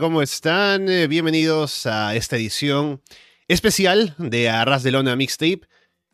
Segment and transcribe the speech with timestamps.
[0.00, 0.88] ¿cómo están?
[0.88, 3.00] Eh, Bienvenidos a esta edición
[3.46, 5.60] especial de Arras de Lona Mixtape.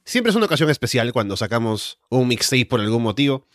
[0.05, 3.47] Siempre es una ocasión especial cuando sacamos un mixtape por algún motivo.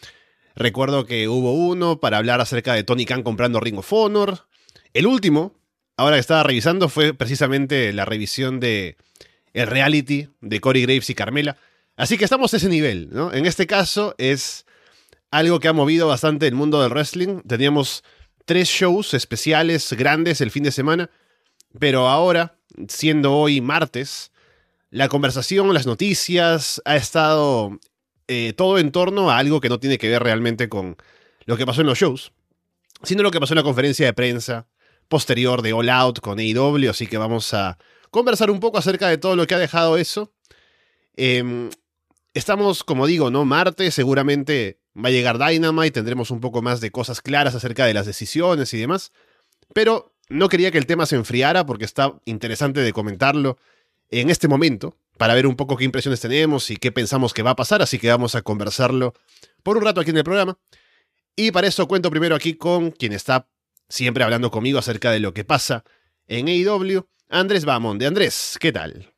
[0.56, 4.48] Recuerdo que hubo uno para hablar acerca de Tony Khan comprando Ring of Honor.
[4.94, 5.54] El último,
[5.96, 8.98] ahora que estaba revisando, fue precisamente la revisión de
[9.54, 11.58] el reality de Corey Graves y Carmela.
[11.98, 13.32] Así que estamos a ese nivel, ¿no?
[13.32, 14.66] En este caso es
[15.30, 17.42] algo que ha movido bastante el mundo del wrestling.
[17.48, 18.04] Teníamos
[18.46, 21.10] tres shows especiales grandes el fin de semana,
[21.80, 24.32] pero ahora, siendo hoy martes,
[24.92, 27.80] la conversación, las noticias, ha estado
[28.28, 30.96] eh, todo en torno a algo que no tiene que ver realmente con
[31.46, 32.32] lo que pasó en los shows,
[33.04, 34.68] sino lo que pasó en la conferencia de prensa
[35.08, 37.78] posterior de All Out con AEW, así que vamos a
[38.10, 40.32] conversar un poco acerca de todo lo que ha dejado eso.
[41.16, 41.70] Em,
[42.34, 43.46] estamos, como digo, ¿no?
[43.46, 47.94] Martes, seguramente va a llegar Dynamite, tendremos un poco más de cosas claras acerca de
[47.94, 49.12] las decisiones y demás,
[49.74, 53.58] pero no quería que el tema se enfriara porque está interesante de comentarlo
[54.10, 57.52] en este momento, para ver un poco qué impresiones tenemos y qué pensamos que va
[57.52, 59.14] a pasar, así que vamos a conversarlo
[59.64, 60.58] por un rato aquí en el programa.
[61.36, 63.48] Y para eso cuento primero aquí con quien está
[63.90, 65.84] siempre hablando conmigo acerca de lo que pasa
[66.28, 68.06] en AEW, Andrés Bamonde.
[68.06, 69.14] Andrés, ¿qué tal?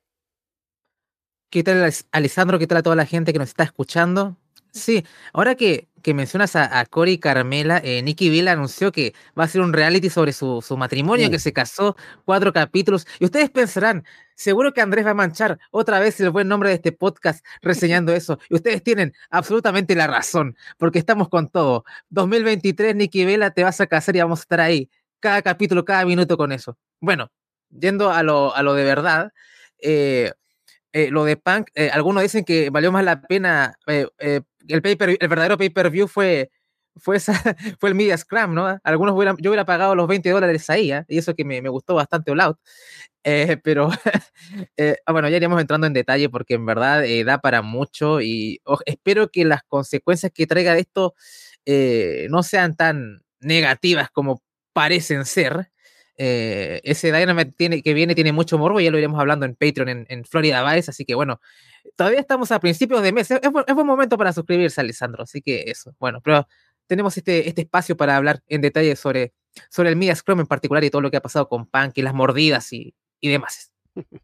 [1.50, 2.60] ¿Qué tal, Alessandro?
[2.60, 4.38] ¿Qué tal a toda la gente que nos está escuchando?
[4.78, 9.14] Sí, ahora que, que mencionas a, a Cory y Carmela, eh, Nikki Bill anunció que
[9.38, 13.08] va a hacer un reality sobre su, su matrimonio, que se casó, cuatro capítulos.
[13.20, 14.06] Y ustedes pensarán,
[14.36, 18.14] seguro que Andrés va a manchar otra vez el buen nombre de este podcast reseñando
[18.16, 18.40] eso.
[18.50, 21.84] Y ustedes tienen absolutamente la razón, porque estamos con todo.
[22.10, 24.90] 2023, Nikki Vela, te vas a casar y vamos a estar ahí,
[25.20, 26.78] cada capítulo, cada minuto con eso.
[27.02, 27.32] Bueno,
[27.70, 29.34] yendo a lo, a lo de verdad,
[29.82, 30.34] eh,
[31.06, 34.08] eh, lo de Punk, eh, algunos dicen que valió más la pena, eh,
[34.68, 36.50] el, pay-per- el verdadero pay-per-view fue,
[36.96, 37.20] fue,
[37.80, 38.80] fue el Media Scrum, ¿no?
[38.84, 41.06] Algunos yo hubiera pagado los 20 dólares ahí, ¿ah?
[41.08, 42.58] y eso que me, me gustó bastante All Out,
[43.64, 43.90] pero
[45.06, 49.30] ah, bueno, ya iremos entrando en detalle porque en verdad da para mucho y espero
[49.30, 51.16] que las consecuencias que traiga esto
[52.30, 54.42] no sean tan negativas como
[54.74, 55.72] parecen ser.
[56.18, 59.90] Eh, ese Dynamite tiene, que viene tiene mucho morbo, ya lo iremos hablando en Patreon
[59.90, 61.40] en, en Florida Vice, así que bueno,
[61.96, 65.24] todavía estamos a principios de mes, es, es buen- es buen momento para suscribirse, Alessandro,
[65.24, 66.48] así que eso, bueno, pero
[66.88, 69.34] tenemos este, este espacio para hablar en detalle sobre,
[69.70, 72.02] sobre el Media Scrum en particular y todo lo que ha pasado con Punk y
[72.02, 73.72] las mordidas y, y demás.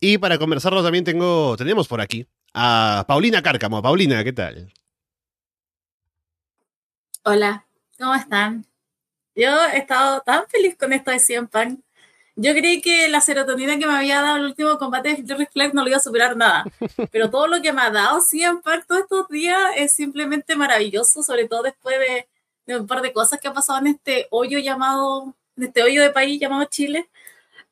[0.00, 3.80] Y para conversarlo también tengo, tenemos por aquí a Paulina Cárcamo.
[3.80, 4.70] Paulina, ¿qué tal?
[7.24, 7.66] Hola,
[7.98, 8.66] ¿cómo están?
[9.34, 11.80] Yo he estado tan feliz con esto de CM Punk.
[12.36, 15.74] Yo creí que la serotonina que me había dado el último combate de Ric Flair
[15.74, 16.64] no lo iba a superar nada.
[17.12, 21.22] Pero todo lo que me ha dado CM Punk todos estos días es simplemente maravilloso,
[21.22, 22.28] sobre todo después de,
[22.66, 26.02] de un par de cosas que ha pasado en este hoyo llamado, en este hoyo
[26.02, 27.08] de país llamado Chile.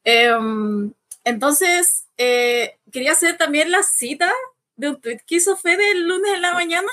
[0.04, 0.92] Em,
[1.24, 4.32] entonces, eh, quería hacer también la cita
[4.76, 6.90] de un tweet que hizo Fede el lunes en la mañana,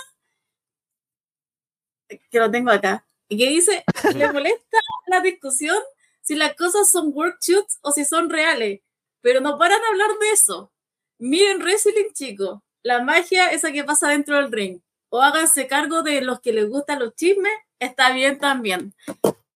[2.08, 3.84] que lo tengo acá, y que dice,
[4.16, 5.78] le molesta la discusión
[6.22, 8.82] si las cosas son work shoots o si son reales,
[9.22, 10.72] pero no paran de hablar de eso.
[11.20, 16.22] Miren wrestling, chicos, la magia esa que pasa dentro del ring, o háganse cargo de
[16.22, 18.94] los que les gustan los chismes, está bien también.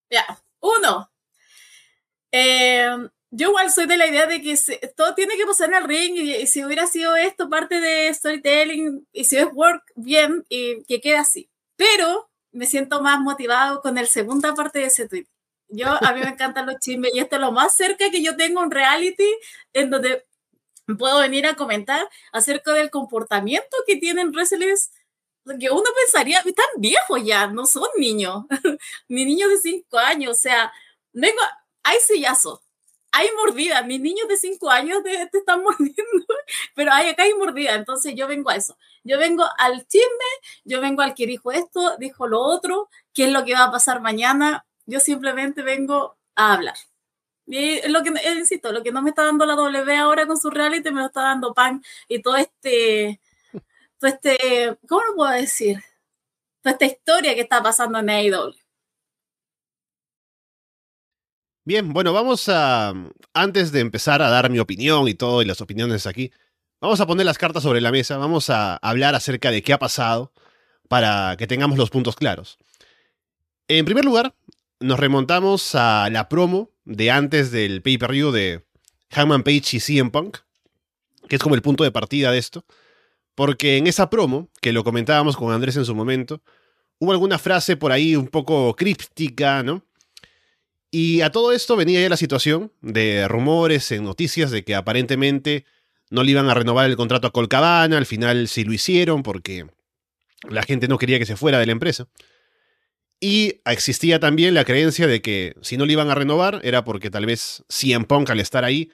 [0.09, 0.25] Ya,
[0.61, 1.11] uno.
[2.31, 2.89] Eh,
[3.31, 5.83] yo igual soy de la idea de que se- todo tiene que pasar en el
[5.85, 10.45] ring y, y si hubiera sido esto parte de storytelling y si es work, bien,
[10.49, 11.49] y que quede así.
[11.75, 15.27] Pero me siento más motivado con el segunda parte de ese tweet.
[15.67, 18.37] Yo, a mí me encantan los chismes y esto es lo más cerca que yo
[18.37, 19.27] tengo un reality
[19.73, 20.25] en donde
[20.97, 24.91] puedo venir a comentar acerca del comportamiento que tienen wrestlers
[25.59, 28.45] que uno pensaría, están viejos ya, no son niños,
[29.09, 30.71] ni niños de 5 años, o sea,
[31.11, 31.41] vengo,
[31.83, 32.63] hay sillazo,
[33.13, 36.25] hay mordida, mis niños de 5 años te, están mordiendo,
[36.75, 40.25] pero hay, acá hay mordida, entonces yo vengo a eso, yo vengo al chisme,
[40.65, 43.71] yo vengo al que dijo esto, dijo lo otro, qué es lo que va a
[43.71, 46.75] pasar mañana, yo simplemente vengo a hablar.
[47.45, 50.49] Y lo que, insisto, lo que no me está dando la W ahora con su
[50.49, 53.21] reality, me lo está dando Pan y todo este,
[53.99, 55.83] todo este, ¿cómo lo puedo decir?
[56.61, 58.62] Toda esta historia que está pasando en AEW.
[61.65, 62.93] Bien, bueno, vamos a,
[63.33, 66.29] antes de empezar a dar mi opinión y todo, y las opiniones aquí,
[66.81, 69.79] vamos a poner las cartas sobre la mesa, vamos a hablar acerca de qué ha
[69.79, 70.33] pasado
[70.89, 72.57] para que tengamos los puntos claros.
[73.69, 74.35] En primer lugar,
[74.81, 78.65] nos remontamos a la promo de antes del pay-per-view de
[79.11, 80.39] Hangman Page y CM Punk,
[81.29, 82.65] que es como el punto de partida de esto,
[83.35, 86.41] porque en esa promo, que lo comentábamos con Andrés en su momento,
[86.99, 89.85] hubo alguna frase por ahí un poco críptica, ¿no?
[90.95, 95.65] Y a todo esto venía ya la situación de rumores en noticias de que aparentemente
[96.11, 99.65] no le iban a renovar el contrato a Colcabana, al final sí lo hicieron porque
[100.47, 102.07] la gente no quería que se fuera de la empresa.
[103.19, 107.09] Y existía también la creencia de que si no le iban a renovar era porque
[107.09, 108.91] tal vez CM Punk al estar ahí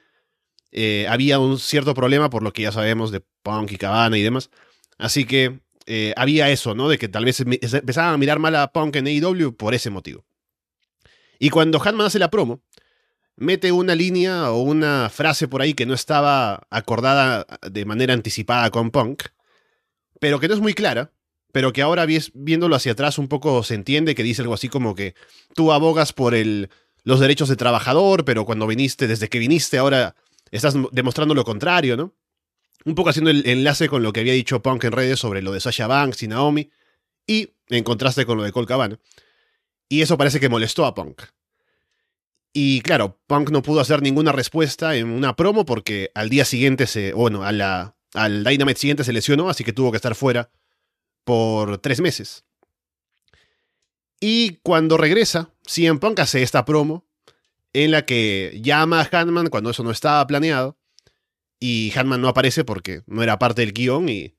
[0.72, 4.22] eh, había un cierto problema por lo que ya sabemos de Punk y Cabana y
[4.22, 4.48] demás.
[4.96, 6.88] Así que eh, había eso, ¿no?
[6.88, 10.24] De que tal vez empezaban a mirar mal a Punk en AEW por ese motivo.
[11.42, 12.62] Y cuando Hanman hace la promo,
[13.34, 18.70] mete una línea o una frase por ahí que no estaba acordada de manera anticipada
[18.70, 19.24] con Punk,
[20.20, 21.12] pero que no es muy clara,
[21.50, 24.94] pero que ahora viéndolo hacia atrás un poco se entiende que dice algo así como
[24.94, 25.14] que
[25.54, 26.68] tú abogas por el,
[27.04, 30.14] los derechos de trabajador, pero cuando viniste, desde que viniste ahora
[30.50, 32.14] estás demostrando lo contrario, ¿no?
[32.84, 35.52] Un poco haciendo el enlace con lo que había dicho Punk en redes sobre lo
[35.52, 36.70] de Sasha Banks y Naomi,
[37.26, 38.98] y en contraste con lo de Cole Cabana.
[39.90, 41.22] Y eso parece que molestó a Punk.
[42.52, 46.86] Y claro, Punk no pudo hacer ninguna respuesta en una promo porque al día siguiente
[46.86, 47.12] se.
[47.12, 50.50] Bueno, la, al Dynamite siguiente se lesionó, así que tuvo que estar fuera
[51.24, 52.44] por tres meses.
[54.20, 57.04] Y cuando regresa, CM Punk hace esta promo
[57.72, 60.78] en la que llama a Hanman cuando eso no estaba planeado.
[61.58, 64.36] Y Hanman no aparece porque no era parte del guion y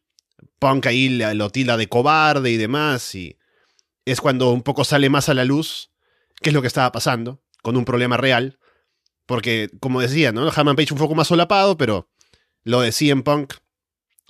[0.60, 3.16] Punk ahí lo tila de cobarde y demás.
[3.16, 3.38] Y
[4.06, 5.92] es cuando un poco sale más a la luz
[6.42, 8.60] qué es lo que estaba pasando con un problema real.
[9.26, 10.50] Porque, como decía, ¿no?
[10.50, 12.10] Hammond Page un poco más solapado, pero
[12.64, 13.54] lo de CM Punk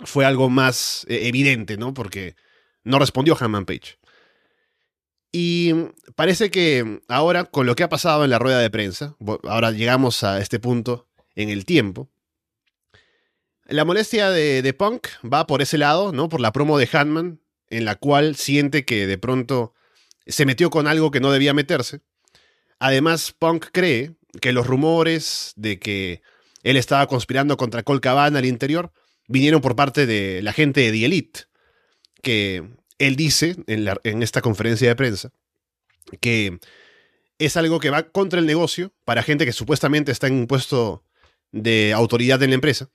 [0.04, 1.94] fue algo más eh, evidente, ¿no?
[1.94, 2.36] Porque
[2.84, 3.98] no respondió Hammond Page.
[5.32, 5.74] Y
[6.16, 10.24] parece que ahora, con lo que ha pasado en la rueda de prensa, ahora llegamos
[10.24, 12.10] a este punto en el tiempo,
[13.66, 16.28] la molestia de, de Punk va por ese lado, ¿no?
[16.28, 17.41] Por la promo de Hanman,
[17.72, 19.74] en la cual siente que de pronto
[20.28, 22.02] se metió con algo que no debía meterse.
[22.80, 26.22] Además, Punk cree que los rumores de que
[26.64, 28.94] él estaba conspirando contra Cole Cabana al interior
[29.28, 31.40] vinieron por parte de la gente de The Elite,
[32.22, 32.64] que
[33.00, 35.32] él dice en, en esta conferencia de prensa
[36.20, 36.60] que
[37.38, 41.04] es algo que va contra el negocio para gente que supuestamente está en un puesto
[41.52, 42.90] de autoridad en la empresa.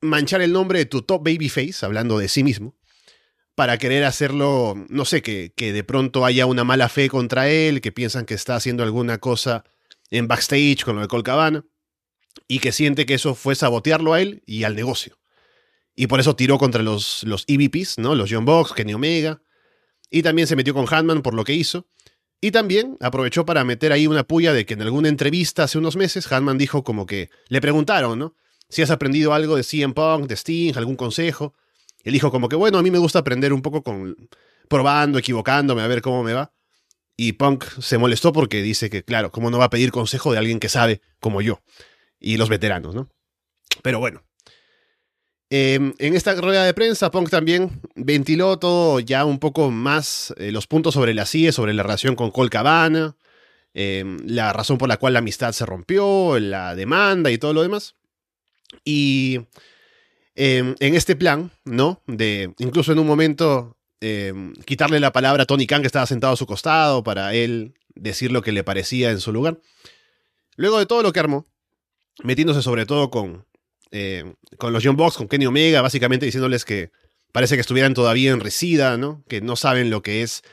[0.00, 2.76] Manchar el nombre de tu top babyface, hablando de sí mismo,
[3.58, 7.80] para querer hacerlo, no sé, que, que de pronto haya una mala fe contra él,
[7.80, 9.64] que piensan que está haciendo alguna cosa
[10.12, 11.64] en backstage con lo de Colcabana,
[12.46, 15.18] y que siente que eso fue sabotearlo a él y al negocio.
[15.96, 18.14] Y por eso tiró contra los, los EVPs, ¿no?
[18.14, 19.42] Los John Box, Kenny Omega.
[20.08, 21.88] Y también se metió con Hanman por lo que hizo.
[22.40, 25.96] Y también aprovechó para meter ahí una puya de que en alguna entrevista hace unos
[25.96, 28.36] meses Hanman dijo como que le preguntaron, ¿no?
[28.68, 31.56] Si has aprendido algo de CM Punk, de Sting, algún consejo.
[32.04, 34.16] Él dijo como que, bueno, a mí me gusta aprender un poco con
[34.68, 36.52] probando, equivocándome, a ver cómo me va.
[37.16, 40.38] Y Punk se molestó porque dice que, claro, ¿cómo no va a pedir consejo de
[40.38, 41.60] alguien que sabe como yo?
[42.20, 43.10] Y los veteranos, ¿no?
[43.82, 44.22] Pero bueno.
[45.50, 50.52] Em, en esta rueda de prensa, Punk también ventiló todo ya un poco más eh,
[50.52, 53.16] los puntos sobre la CIE, sobre la relación con Cole Cabana,
[53.72, 57.62] em, la razón por la cual la amistad se rompió, la demanda y todo lo
[57.62, 57.96] demás.
[58.84, 59.40] Y
[60.40, 62.00] Em, en este plan, ¿no?
[62.06, 66.34] De incluso en un momento em, quitarle la palabra a Tony Khan que estaba sentado
[66.34, 69.58] a su costado para él decir lo que le parecía en su lugar.
[70.54, 71.48] Luego de todo lo que armó,
[72.22, 73.46] metiéndose sobre todo con,
[73.90, 76.92] em, con los John Box, con Kenny Omega, básicamente diciéndoles que
[77.32, 79.24] parece que estuvieran todavía en resida, ¿no?
[79.26, 80.44] Que no saben lo que es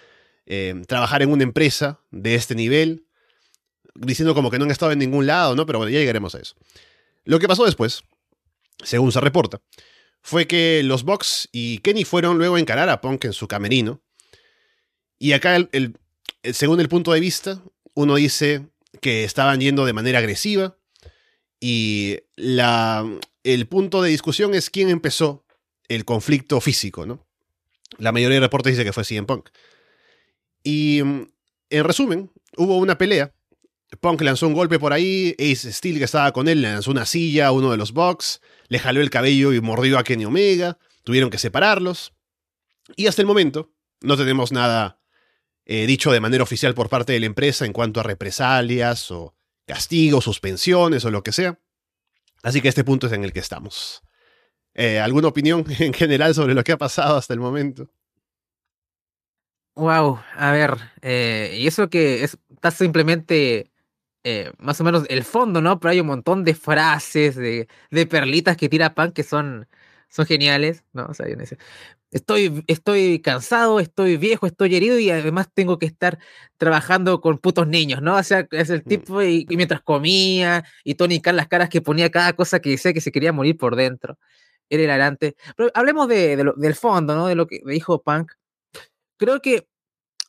[0.87, 3.05] trabajar en una empresa de este nivel,
[3.93, 5.67] diciendo como que no han estado en ningún lado, ¿no?
[5.67, 6.55] Pero bueno, ya llegaremos a eso.
[7.23, 8.03] Lo que pasó después
[8.84, 9.62] según se reporta,
[10.22, 14.01] fue que los Bucks y Kenny fueron luego a encarar a Punk en su camerino.
[15.20, 15.98] Y acá, el,
[16.44, 17.62] según el punto de vista,
[17.94, 18.67] uno dice
[19.01, 20.77] que estaban yendo de manera agresiva.
[21.60, 23.05] Y la,
[23.44, 25.46] el punto de discusión es quién empezó
[25.88, 27.25] el conflicto físico, ¿no?
[27.98, 29.50] La mayoría de reportes dice que fue CM Punk.
[30.63, 31.29] Y en
[31.70, 33.34] resumen, hubo una pelea.
[34.01, 37.48] Punk lanzó un golpe por ahí, Ace Steel que estaba con él lanzó una silla
[37.48, 41.29] a uno de los Bucks le jaló el cabello y mordió a Kenny Omega, tuvieron
[41.29, 42.13] que separarlos.
[42.95, 45.00] Y hasta el momento no tenemos nada
[45.65, 49.36] eh, dicho de manera oficial por parte de la empresa en cuanto a represalias o
[49.65, 51.60] castigos, suspensiones o lo que sea.
[52.43, 54.03] Así que este punto es en el que estamos.
[54.75, 57.89] Eh, ¿Alguna opinión en general sobre lo que ha pasado hasta el momento?
[59.75, 63.72] Wow, a ver, eh, y eso que está simplemente
[64.25, 65.79] eh, más o menos el fondo, ¿no?
[65.79, 69.67] Pero hay un montón de frases, de, de perlitas que tira Pan que son
[70.10, 71.05] son geniales, ¿no?
[71.08, 71.27] O sea.
[72.12, 76.17] Estoy, estoy cansado, estoy viejo, estoy herido y además tengo que estar
[76.58, 78.15] trabajando con putos niños, ¿no?
[78.15, 78.88] O sea, es el Mm.
[78.89, 82.70] tipo y, y mientras comía y Tony Khan las caras que ponía cada cosa que
[82.72, 84.17] decía que se quería morir por dentro.
[84.70, 85.36] Era hilarante.
[85.58, 87.27] Pero hablemos de, de lo- del fondo, ¿no?
[87.27, 88.32] De lo que dijo Punk.
[89.17, 89.67] Creo que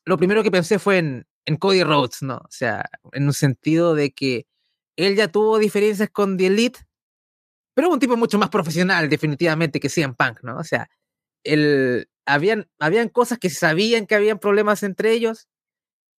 [0.04, 2.36] lo primero que pensé fue en, en Cody Rhodes, ¿no?
[2.36, 4.46] O sea, en un sentido de que
[4.96, 6.80] él ya tuvo diferencias con The Elite,
[7.74, 10.58] pero un tipo mucho más profesional, definitivamente, que CM Punk, ¿no?
[10.58, 10.88] O sea,
[11.44, 15.48] el, habían, habían cosas que sabían que habían problemas entre ellos.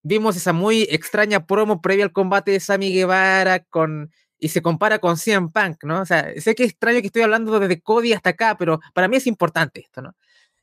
[0.04, 5.00] Vimos esa muy extraña promo previa al combate de Sammy Guevara con, y se compara
[5.00, 6.02] con CM Punk, ¿no?
[6.02, 9.08] O sea, sé que es extraño que estoy hablando desde Cody hasta acá, pero para
[9.08, 10.16] mí es importante esto, ¿no?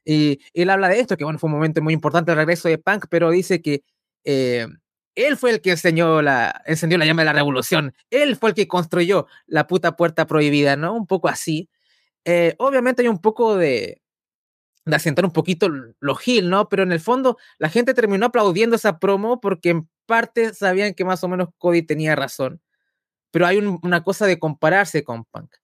[0.04, 2.78] Y él habla de esto, que bueno, fue un momento muy importante el regreso de
[2.78, 3.82] Punk, pero dice que
[4.24, 4.66] eh,
[5.14, 6.62] él fue el que encendió la
[7.06, 7.94] llama de la revolución.
[8.10, 10.94] Él fue el que construyó la puta puerta prohibida, ¿no?
[10.94, 11.68] Un poco así.
[12.24, 14.02] Eh, obviamente hay un poco de,
[14.86, 15.68] de asentar un poquito
[16.00, 16.68] los Gil, ¿no?
[16.68, 21.04] Pero en el fondo la gente terminó aplaudiendo esa promo porque en parte sabían que
[21.04, 22.60] más o menos Cody tenía razón.
[23.32, 25.54] Pero hay un- una cosa de compararse con Punk.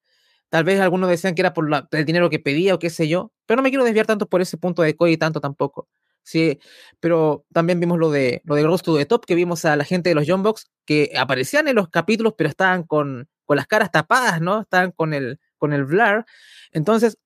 [0.51, 3.33] Tal vez algunos decían que era por el dinero que pedía o qué sé yo,
[3.47, 5.89] pero no me quiero desviar tanto por ese punto de Cody tanto tampoco.
[6.23, 6.61] Sí,
[7.01, 10.11] pero también vimos lo de lo de to the Top, que vimos a la gente
[10.11, 13.91] de los John Box que aparecían en los capítulos, pero estaban con, con las caras
[13.91, 14.61] tapadas, ¿no?
[14.63, 16.25] Estaban con el, con el blur.
[16.73, 17.19] Entonces,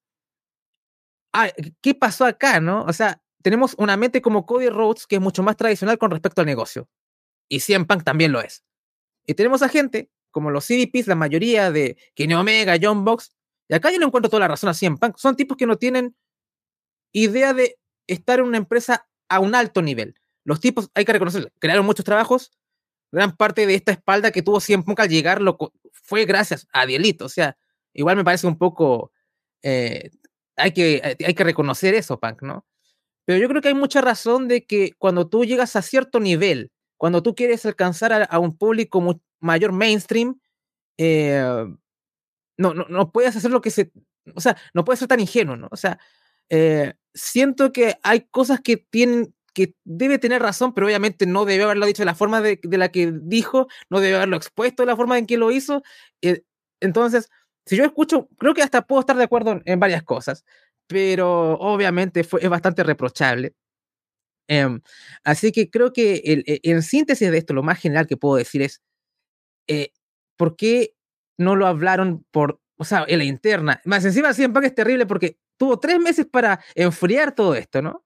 [1.33, 2.85] ah, ¿qué pasó acá, no?
[2.85, 6.41] O sea, tenemos una mente como Cody Rhodes que es mucho más tradicional con respecto
[6.41, 6.89] al negocio.
[7.49, 8.65] Y CM Punk también lo es.
[9.27, 13.33] Y tenemos a gente como los CDPs, la mayoría de Kenny Omega, John Box.
[13.69, 15.17] Y acá yo no encuentro toda la razón a CM Punk.
[15.19, 16.17] Son tipos que no tienen
[17.13, 20.15] idea de estar en una empresa a un alto nivel.
[20.45, 22.53] Los tipos, hay que reconocer, crearon muchos trabajos.
[23.13, 25.57] Gran parte de esta espalda que tuvo CM Punk al llegar lo,
[25.93, 27.27] fue gracias a Dielito.
[27.27, 27.57] O sea,
[27.93, 29.13] igual me parece un poco.
[29.63, 30.11] eh,
[30.57, 32.67] hay, que, hay que reconocer eso, Punk, ¿no?
[33.25, 36.73] Pero yo creo que hay mucha razón de que cuando tú llegas a cierto nivel,
[36.99, 39.03] cuando tú quieres alcanzar a, a un público
[39.41, 40.41] mayor mainstream,
[40.99, 41.67] eh,
[42.57, 43.93] no, no, no puedes hacer lo que se.
[44.35, 45.69] O sea, no puedes ser tan ingenuo, ¿no?
[45.71, 45.99] O sea,
[46.51, 51.63] eh, siento que hay cosas que tienen que debe tener razón, pero obviamente no debe
[51.65, 54.89] haberlo dicho de la forma de, de la que dijo, no debe haberlo expuesto de
[54.89, 55.83] la forma en que lo hizo.
[56.23, 56.43] Eh,
[56.81, 57.31] entonces,
[57.65, 60.45] si yo escucho, creo que hasta puedo estar de acuerdo en, varias cosas,
[60.89, 63.55] pero obviamente fue, es bastante reprochable.
[64.49, 64.81] Em,
[65.25, 68.37] así que creo que el- e- en síntesis de esto, lo más general que puedo
[68.37, 68.83] decir es,
[69.69, 69.91] eh,
[70.37, 70.95] ¿por qué
[71.39, 73.81] no lo hablaron por, o sea, en la interna?
[73.85, 78.05] Más encima, Punk es terrible porque tuvo tres meses para enfriar todo esto, ¿no?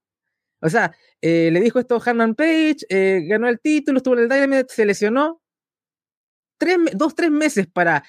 [0.61, 4.21] O sea, eh, le dijo esto a Hanman Page, eh, ganó el título, estuvo en
[4.25, 5.41] el Dynamite, se lesionó.
[6.59, 8.05] Tres, dos, tres meses para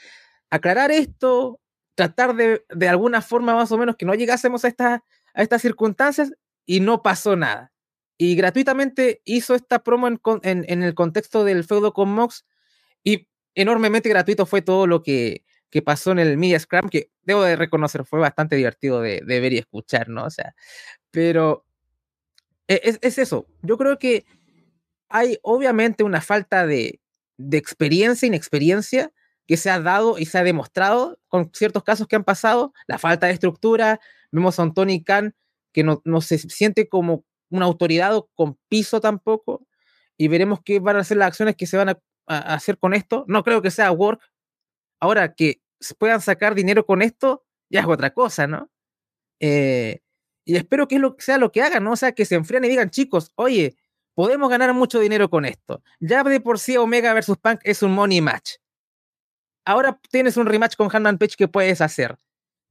[0.50, 1.60] aclarar esto,
[1.96, 6.32] tratar de, de alguna forma más o menos que no llegásemos a, a estas circunstancias
[6.66, 7.72] y no pasó nada.
[8.18, 12.46] Y gratuitamente hizo esta promo en- en el contexto del feudo con Mox
[13.04, 17.44] y enormemente gratuito fue todo lo que, que pasó en el Media Scrum, que debo
[17.44, 20.26] de reconocer fue bastante divertido de, de ver y escuchar, ¿no?
[20.26, 20.56] O sea,
[21.12, 21.66] pero
[22.68, 23.48] e- es, es eso.
[23.62, 24.26] Yo creo que
[25.10, 27.00] hay obviamente una falta de,
[27.38, 29.12] de experiencia, inexperiencia
[29.48, 33.00] que se ha dado y se ha demostrado con ciertos casos que han pasado, la
[33.00, 34.00] falta de estructura,
[34.32, 35.36] vemos a un Tony Khan
[35.74, 39.66] que no, no se siente como una autoridad o con piso tampoco,
[40.18, 42.94] y veremos qué van a ser las acciones que se van a, a hacer con
[42.94, 43.26] esto.
[43.28, 44.22] No creo que sea work.
[45.00, 45.62] Ahora que
[45.98, 48.70] puedan sacar dinero con esto, ya es otra cosa, ¿no?
[49.40, 50.02] Eh,
[50.46, 51.92] y espero que sea lo que hagan, ¿no?
[51.94, 53.78] O sea, que se enfríen y digan, chicos, oye,
[54.16, 55.84] podemos ganar mucho dinero con esto.
[56.00, 58.56] Ya de por sí Omega versus Punk es un money match.
[59.66, 62.18] Ahora tienes un rematch con Hanman Page que puedes hacer.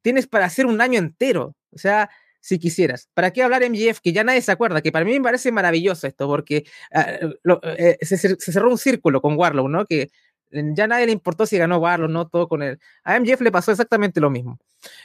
[0.02, 1.54] Tienes para hacer un año entero.
[1.70, 3.08] O sea, si quisieras.
[3.14, 4.00] ¿Para qué hablar MGF?
[4.00, 7.60] Que ya nadie se acuerda, que para mí me parece maravilloso esto, porque uh, lo,
[7.62, 9.86] eh, se, se, cerró un círculo con Warlow, ¿no?
[9.86, 10.10] Que
[10.50, 12.28] ya nadie le importó si ganó Warlow, ¿no?
[12.28, 12.78] Todo con él.
[13.04, 14.58] A MGF le pasó exactamente lo mismo.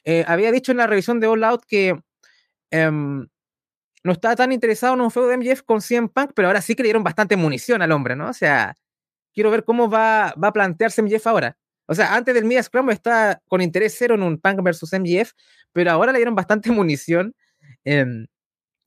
[0.04, 1.94] Eh, había dicho en la revisión de All Out que
[2.72, 3.28] um,
[4.04, 6.76] no estaba tan interesado en un feudo de MJF con CM Punk, pero ahora sí
[6.76, 8.30] que le dieron bastante munición al hombre, ¿no?
[8.30, 8.76] O sea,
[9.34, 11.58] quiero ver cómo va, va a plantearse MJF ahora.
[11.86, 15.32] O sea, antes del Media Scrum está con interés cero en un Punk versus MJF,
[15.74, 17.36] pero ahora le dieron bastante munición.
[17.86, 18.06] Eh,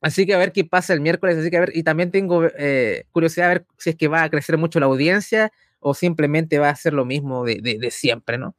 [0.01, 1.37] así que a ver qué pasa el miércoles.
[1.37, 4.23] Así que a ver, y también tengo eh, curiosidad a ver si es que va
[4.23, 5.51] a crecer mucho la audiencia
[5.87, 8.55] o simplemente va a ser lo mismo de, siempre, ¿no?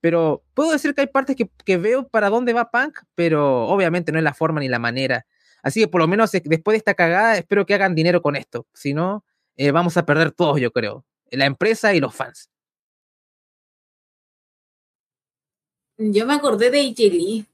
[0.00, 4.18] Pero puedo decir que hay partes que, veo para dónde va Punk, pero obviamente no
[4.18, 5.26] es la forma ni la manera.
[5.60, 8.64] Así que por lo menos después de esta cagada, espero que hagan dinero con esto.
[8.74, 9.24] Si no,
[9.56, 11.04] eh, vamos a perder todos, yo creo.
[11.32, 12.48] La empresa y los fans.
[15.96, 17.44] Yo me acordé de Lee.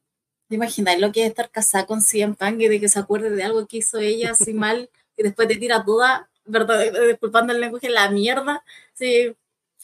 [0.48, 3.30] ¿Te imagináis lo que es estar casada con CM Punk y de que se acuerde
[3.30, 7.60] de algo que hizo ella así mal y después te tira toda, verdad, disculpando el
[7.60, 9.36] lenguaje, la mierda, sí,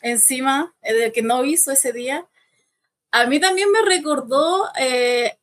[0.02, 2.26] encima eh, de que no hizo ese día?
[3.12, 5.38] A mí también me recordó, eh,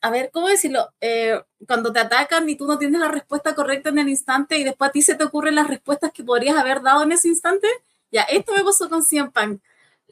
[0.00, 0.92] a ver, ¿cómo decirlo?
[1.00, 4.64] Eh, cuando te atacan y tú no tienes la respuesta correcta en el instante y
[4.64, 7.68] después a ti se te ocurren las respuestas que podrías haber dado en ese instante.
[8.10, 9.60] Ya, esto me pasó con CM Punk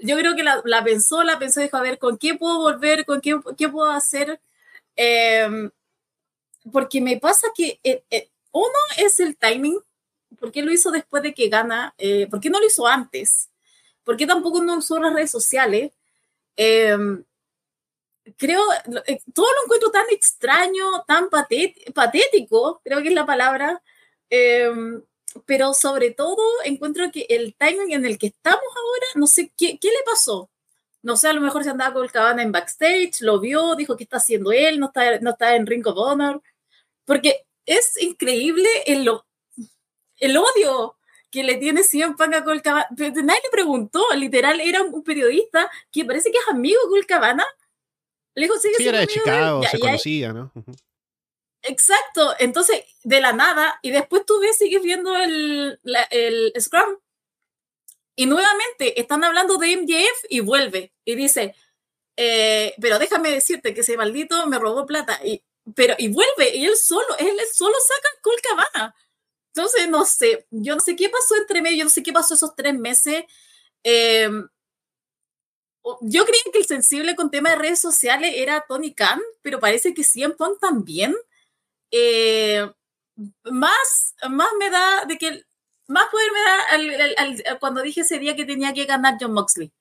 [0.02, 3.04] yo creo que la, la, pensó, la pensó, dijo, a ver, ¿con qué puedo volver?
[3.06, 4.40] ¿Con qué, qué puedo hacer?
[4.96, 5.70] Eh,
[6.72, 9.78] porque me pasa que eh, eh, uno es el timing,
[10.38, 11.94] ¿por qué lo hizo después de que gana?
[11.98, 13.50] Eh, ¿Por qué no lo hizo antes?
[14.04, 15.92] ¿Por qué tampoco no usó las redes sociales?
[16.56, 17.24] Em,
[18.36, 18.62] creo,
[19.06, 23.82] eh, todo lo encuentro tan extraño, tan patético, creo que es la palabra.
[24.30, 25.02] Em,
[25.44, 29.78] pero sobre todo encuentro que el timing en el que estamos ahora, no sé qué,
[29.78, 30.50] qué le pasó.
[31.02, 33.96] No sé, a lo mejor se andaba con el cabana en backstage, lo vio, dijo
[33.96, 36.42] que está haciendo él, no está, no está en Ring of Honor.
[37.04, 39.08] Porque es increíble el,
[40.18, 40.96] el odio
[41.30, 42.86] que le tiene siempre a Cole Cabana.
[42.90, 47.46] Nadie le preguntó, literal, era un periodista que parece que es amigo de Cole Cabana.
[48.34, 50.52] Le dijo, sigue sí, era de Chicago, de se conocía, ¿no?
[51.62, 56.98] Exacto, entonces de la nada, y después tú ves, sigues viendo el, la, el Scrum,
[58.14, 61.54] y nuevamente están hablando de MJF y vuelve, y dice,
[62.16, 65.42] eh, pero déjame decirte que ese maldito me robó plata, y,
[65.74, 68.94] pero, y vuelve, y él solo, él solo saca Col Cabana.
[69.56, 72.34] Entonces, no sé, yo no sé qué pasó entre medio, yo no sé qué pasó
[72.34, 73.24] esos tres meses.
[73.82, 74.28] Eh,
[76.02, 79.94] yo creía que el sensible con tema de redes sociales era Tony Khan, pero parece
[79.94, 81.14] que CM Punk también
[81.90, 82.70] eh,
[83.44, 85.42] más, más me da de que
[85.88, 89.16] más poder me da al, al, al, cuando dije ese día que tenía que ganar
[89.18, 89.72] John Moxley.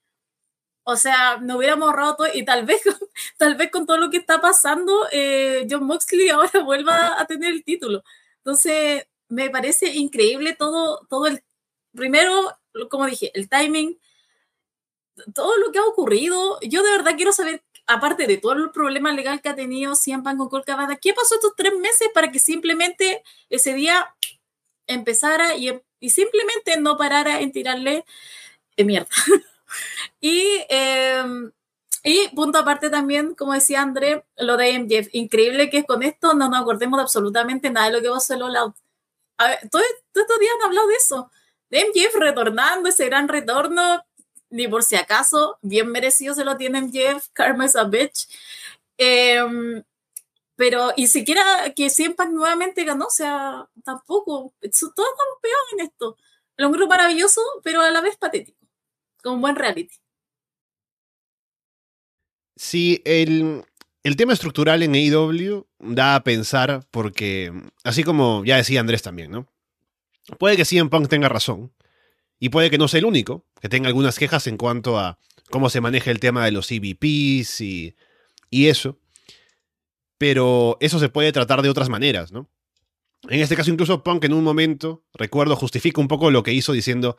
[0.84, 2.82] O sea, no hubiéramos ahorrado todo y tal vez,
[3.38, 7.52] tal vez con todo lo que está pasando, eh, John Moxley ahora vuelva a tener
[7.52, 8.04] el título.
[8.38, 11.44] Entonces, me parece increíble todo, todo el,
[11.94, 12.58] primero,
[12.90, 14.00] como dije, el timing,
[15.34, 16.58] todo lo que ha ocurrido.
[16.62, 20.38] Yo de verdad quiero saber aparte de todo el problema legal que ha tenido Ciampan
[20.38, 24.16] con Colcabada, ¿qué pasó estos tres meses para que simplemente ese día
[24.88, 28.06] empezara y, y simplemente no parara en tirarle
[28.78, 29.10] de mierda?
[30.22, 31.24] y, eh,
[32.04, 35.10] y punto aparte también, como decía André, lo de MJF.
[35.14, 38.42] Increíble que con esto no nos acordemos de absolutamente nada de lo que a ser
[38.42, 38.74] All.
[39.38, 41.32] A todos todo estos días han hablado de eso.
[41.70, 44.04] De MJF retornando, ese gran retorno
[44.50, 48.28] ni por si acaso, bien merecido se lo tienen Jeff, Karma is a bitch.
[48.98, 49.84] Eh,
[50.56, 56.18] pero, y siquiera que siempre nuevamente ganó, o sea, tampoco, todos estamos pegados en esto.
[56.56, 58.58] Es un grupo maravilloso, pero a la vez patético,
[59.22, 59.94] con buen reality.
[62.56, 63.66] Sí, el,
[64.06, 67.52] el tema estructural en AEW da a pensar porque,
[67.84, 69.52] así como ya decía Andrés también, ¿no?
[70.38, 71.74] Puede que CM Punk tenga razón,
[72.40, 75.18] y puede que no sea el único, que tenga algunas quejas en cuanto a
[75.50, 77.96] cómo se maneja el tema de los EVPs y,
[78.52, 79.00] y eso.
[80.20, 82.48] Pero eso se puede tratar de otras maneras, ¿no?
[83.28, 86.74] En este caso, incluso Punk en un momento, recuerdo, justifica un poco lo que hizo
[86.74, 87.18] diciendo,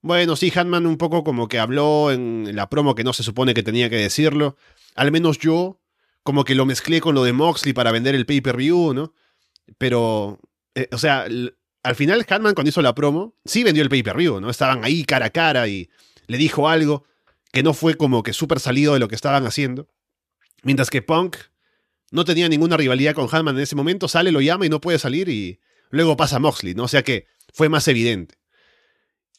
[0.00, 3.54] bueno, sí, Hanman un poco como que habló en la promo que no se supone
[3.54, 4.56] que tenía que decirlo.
[4.96, 5.80] Al menos yo,
[6.24, 9.14] como que lo mezclé con lo de Moxley para vender el pay-per-view, ¿no?
[9.78, 10.40] Pero,
[10.74, 11.26] eh, o sea,
[11.82, 14.50] al final Hanman cuando hizo la promo, sí vendió el pay-per-view, ¿no?
[14.50, 15.90] Estaban ahí cara a cara y
[16.26, 17.04] le dijo algo
[17.52, 19.86] que no fue como que súper salido de lo que estaban haciendo.
[20.62, 21.36] Mientras que Punk
[22.10, 24.98] no tenía ninguna rivalidad con Hanman en ese momento, sale, lo llama y no puede
[24.98, 25.60] salir y
[25.90, 26.84] luego pasa Moxley, ¿no?
[26.84, 28.36] O sea que fue más evidente.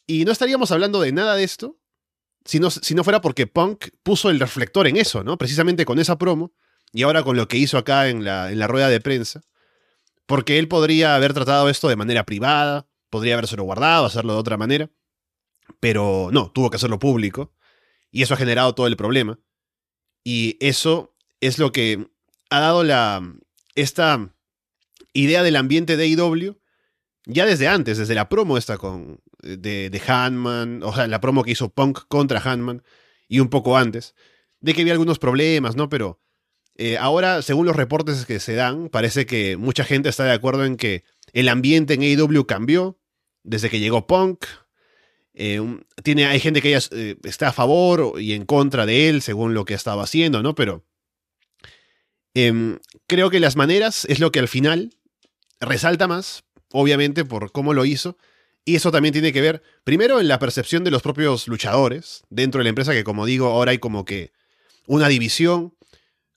[0.06, 1.80] Y no estaríamos hablando de nada de esto
[2.44, 5.36] si no, si no fuera porque Punk puso el reflector en eso, ¿no?
[5.36, 6.52] Precisamente con esa promo
[6.92, 9.42] y ahora con lo que hizo acá en la, en la rueda de prensa
[10.26, 14.56] porque él podría haber tratado esto de manera privada, podría habérselo guardado, hacerlo de otra
[14.56, 14.90] manera,
[15.80, 17.52] pero no, tuvo que hacerlo público,
[18.10, 19.38] y eso ha generado todo el problema.
[20.24, 22.08] Y eso es lo que
[22.50, 23.22] ha dado la,
[23.74, 24.34] esta
[25.12, 26.56] idea del ambiente de IW
[27.28, 31.42] ya desde antes, desde la promo esta con, de, de Hanman, o sea, la promo
[31.42, 32.82] que hizo Punk contra Hanman,
[33.28, 34.14] y un poco antes,
[34.60, 35.88] de que había algunos problemas, ¿no?
[35.88, 36.20] Pero
[36.78, 40.64] eh, ahora, según los reportes que se dan, parece que mucha gente está de acuerdo
[40.64, 42.98] en que el ambiente en AEW cambió
[43.42, 44.44] desde que llegó Punk.
[45.32, 45.60] Eh,
[46.02, 49.54] tiene, hay gente que ya, eh, está a favor y en contra de él, según
[49.54, 50.54] lo que estaba haciendo, ¿no?
[50.54, 50.84] Pero
[52.34, 54.90] em, creo que las maneras es lo que al final
[55.60, 58.18] resalta más, obviamente, por cómo lo hizo.
[58.66, 62.58] Y eso también tiene que ver, primero, en la percepción de los propios luchadores dentro
[62.58, 64.32] de la empresa, que como digo, ahora hay como que
[64.86, 65.75] una división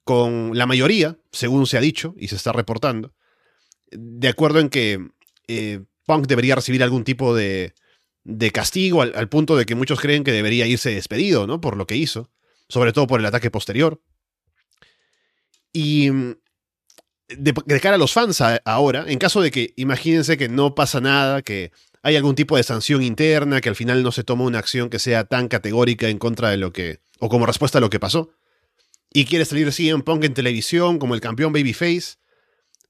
[0.09, 3.13] con la mayoría, según se ha dicho y se está reportando,
[3.91, 5.07] de acuerdo en que
[5.47, 7.75] eh, Punk debería recibir algún tipo de,
[8.23, 11.61] de castigo al, punto de que muchos creen que debería irse despedido, ¿no?
[11.61, 12.31] Por lo que hizo,
[12.69, 14.01] sobre todo por el ataque posterior.
[15.71, 16.09] Y
[17.27, 21.01] de, de cara a los fans ahora, en caso de que imagínense que no pasa
[21.01, 24.57] nada, que hay algún tipo de sanción interna, que al final no se toma una
[24.57, 27.91] acción que sea tan categórica en contra de lo que, o como respuesta a lo
[27.91, 28.31] que pasó,
[29.13, 32.17] y quiere salir CM Punk en televisión como el campeón Babyface,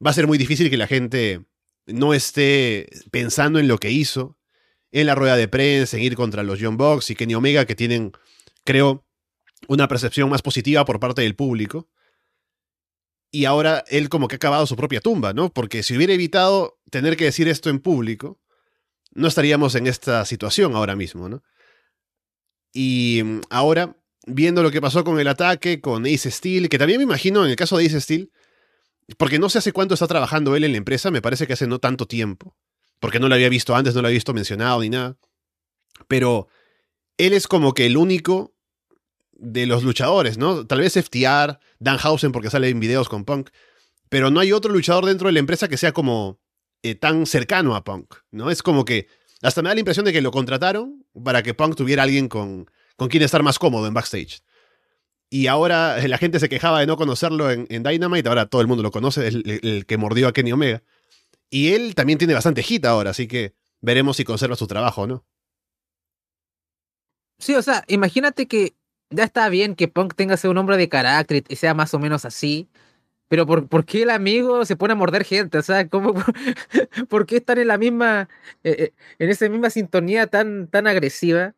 [0.05, 1.45] va a ser muy difícil que la gente
[1.85, 4.37] no esté pensando en lo que hizo,
[4.91, 7.75] en la rueda de prensa, en ir contra los John Box y Kenny Omega, que
[7.75, 8.11] tienen,
[8.63, 9.05] creo,
[9.67, 11.89] una percepción más positiva por parte del público.
[13.31, 15.53] Y ahora él como que ha acabado su propia tumba, ¿no?
[15.53, 18.39] Porque si hubiera evitado tener que decir esto en público,
[19.13, 21.43] no estaríamos en esta situación ahora mismo, ¿no?
[22.73, 27.03] Y ahora, viendo lo que pasó con el ataque, con Ace Steel, que también me
[27.03, 28.31] imagino en el caso de Ace Steel,
[29.17, 31.67] porque no sé hace cuánto está trabajando él en la empresa, me parece que hace
[31.67, 32.55] no tanto tiempo,
[32.99, 35.17] porque no lo había visto antes, no lo había visto mencionado ni nada,
[36.07, 36.47] pero
[37.17, 38.53] él es como que el único
[39.31, 40.65] de los luchadores, ¿no?
[40.67, 43.49] Tal vez FTR, Danhausen porque sale en videos con Punk,
[44.09, 46.39] pero no hay otro luchador dentro de la empresa que sea como
[46.83, 48.51] eh, tan cercano a Punk, ¿no?
[48.51, 49.07] Es como que
[49.41, 52.69] hasta me da la impresión de que lo contrataron para que Punk tuviera alguien con,
[52.99, 54.43] con quien estar más cómodo en backstage.
[55.31, 58.83] Y ahora la gente se quejaba de no conocerlo en, Dynamite, ahora todo el mundo
[58.83, 60.83] lo conoce, el, el, que mordió a Kenny Omega.
[61.49, 65.25] Y él también tiene bastante hit ahora, así que veremos si conserva su trabajo, ¿no?
[67.39, 68.75] Sí, o sea, imagínate que
[69.09, 72.25] ya está bien que Punk tenga un hombre de carácter y sea más o menos
[72.25, 72.69] así,
[73.29, 75.57] pero ¿por, ¿por qué el amigo se pone a morder gente?
[75.57, 76.13] O sea, ¿cómo,
[77.09, 78.27] por, qué están en la misma,
[78.63, 81.55] eh, en esa misma sintonía tan, tan agresiva?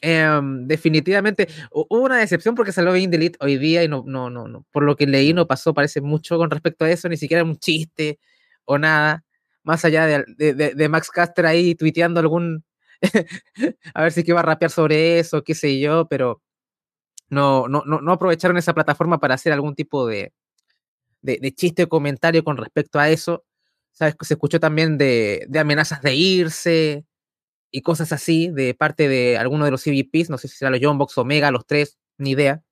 [0.00, 4.46] Eh, definitivamente hubo una decepción porque salió bien Delete hoy día y no, no, no,
[4.46, 7.42] no, por lo que leí no pasó, parece mucho con respecto a eso, ni siquiera
[7.42, 8.20] un chiste
[8.64, 9.24] o nada,
[9.64, 12.64] más allá de, de, de Max Caster ahí tuiteando algún,
[13.94, 16.42] a ver si que iba a rapear sobre eso, qué sé yo, pero
[17.30, 20.32] no, no, no, no aprovecharon esa plataforma para hacer algún tipo de,
[21.22, 23.44] de, de chiste o comentario con respecto a eso.
[23.92, 24.14] ¿Sabes?
[24.20, 27.04] Se escuchó también de, de, amenazas de irse
[27.70, 30.80] y cosas así de parte de alguno de los CVPs, no sé si será los
[30.82, 32.62] John Box Omega, los tres, ni idea.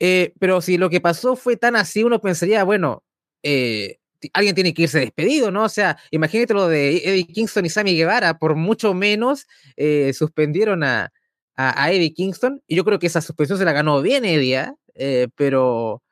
[0.00, 3.04] Eh, pero si lo que pasó fue tan así, uno pensaría, bueno,
[3.42, 3.98] eh,
[4.32, 5.64] alguien tiene que irse despedido, ¿no?
[5.64, 10.84] O sea, imagínate lo de Eddie Kingston y Sammy Guevara, por mucho menos eh, suspendieron
[10.84, 11.12] a,
[11.56, 14.72] a, a, Eddie Kingston, y yo creo que esa suspensión se la ganó bien Eddie,
[14.94, 15.28] ¿eh?
[15.36, 16.02] pero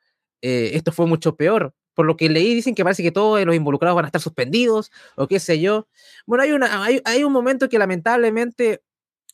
[0.41, 1.73] esto fue mucho peor.
[1.97, 4.91] Por lo que leí, dicen que parece que todos los involucrados van a estar suspendidos,
[5.15, 5.87] o qué sé yo.
[6.27, 8.83] Bueno, hay, una, hay, hay un momento que lamentablemente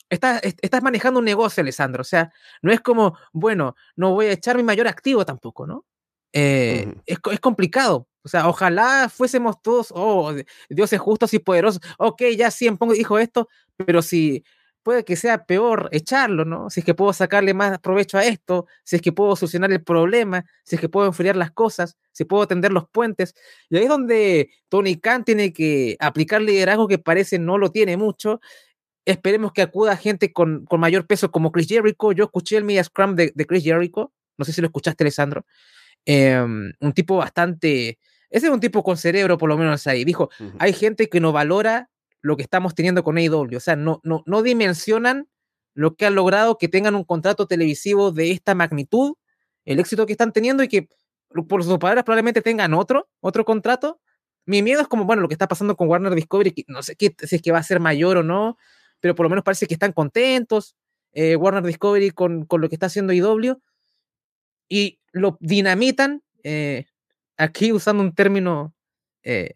[0.10, 2.00] estás, estás manejando un negocio, Alessandro.
[2.00, 5.86] O sea, no es como, bueno, no voy a echar mi mayor activo tampoco, ¿no?
[6.32, 7.02] Eh, uh -huh.
[7.06, 8.08] es, es, complicado.
[8.24, 10.34] O sea, ojalá fuésemos todos, oh,
[10.70, 11.82] dioses justos y poderosos.
[11.98, 14.46] Ok, ya siempre dijo esto, pero si
[14.84, 16.70] puede que sea peor echarlo, ¿no?
[16.70, 19.82] Si es que puedo sacarle más provecho a esto, si es que puedo solucionar el
[19.82, 23.34] problema, si es que puedo enfriar las cosas, si puedo tender los puentes.
[23.70, 27.98] Y ahí es donde Tony Khan tiene que aplicar liderazgo que parece no lo tiene
[27.98, 28.42] mucho.
[29.06, 32.12] Esperemos que acuda gente con, con mayor peso como Chris Jericho.
[32.12, 34.12] Yo escuché el media scrum de, de Chris Jericho.
[34.38, 35.46] No sé si lo escuchaste, Alessandro.
[36.06, 38.00] Eh, un tipo bastante...
[38.30, 40.04] Ese es un tipo con cerebro, por lo menos ahí.
[40.04, 40.56] Dijo, uh -huh.
[40.60, 41.90] hay gente que no valora
[42.24, 43.56] lo que estamos teniendo con AEW.
[43.56, 45.28] O sea, no, no, no dimensionan
[45.76, 49.16] lo que han logrado que tengan un contrato televisivo de esta magnitud,
[49.66, 50.88] el éxito que están teniendo y que,
[51.48, 54.00] por sus palabras, probablemente tengan otro, otro contrato.
[54.46, 56.96] Mi miedo es como, bueno, lo que está pasando con Warner Discovery, que no sé
[56.98, 58.58] si es que va a ser mayor o no,
[59.00, 60.76] pero por lo menos parece que están contentos.
[61.12, 63.60] Eh, Warner Discovery con, con, lo que está haciendo IW
[64.70, 66.86] y lo dinamitan, eh,
[67.38, 68.74] aquí usando un término
[69.24, 69.56] eh,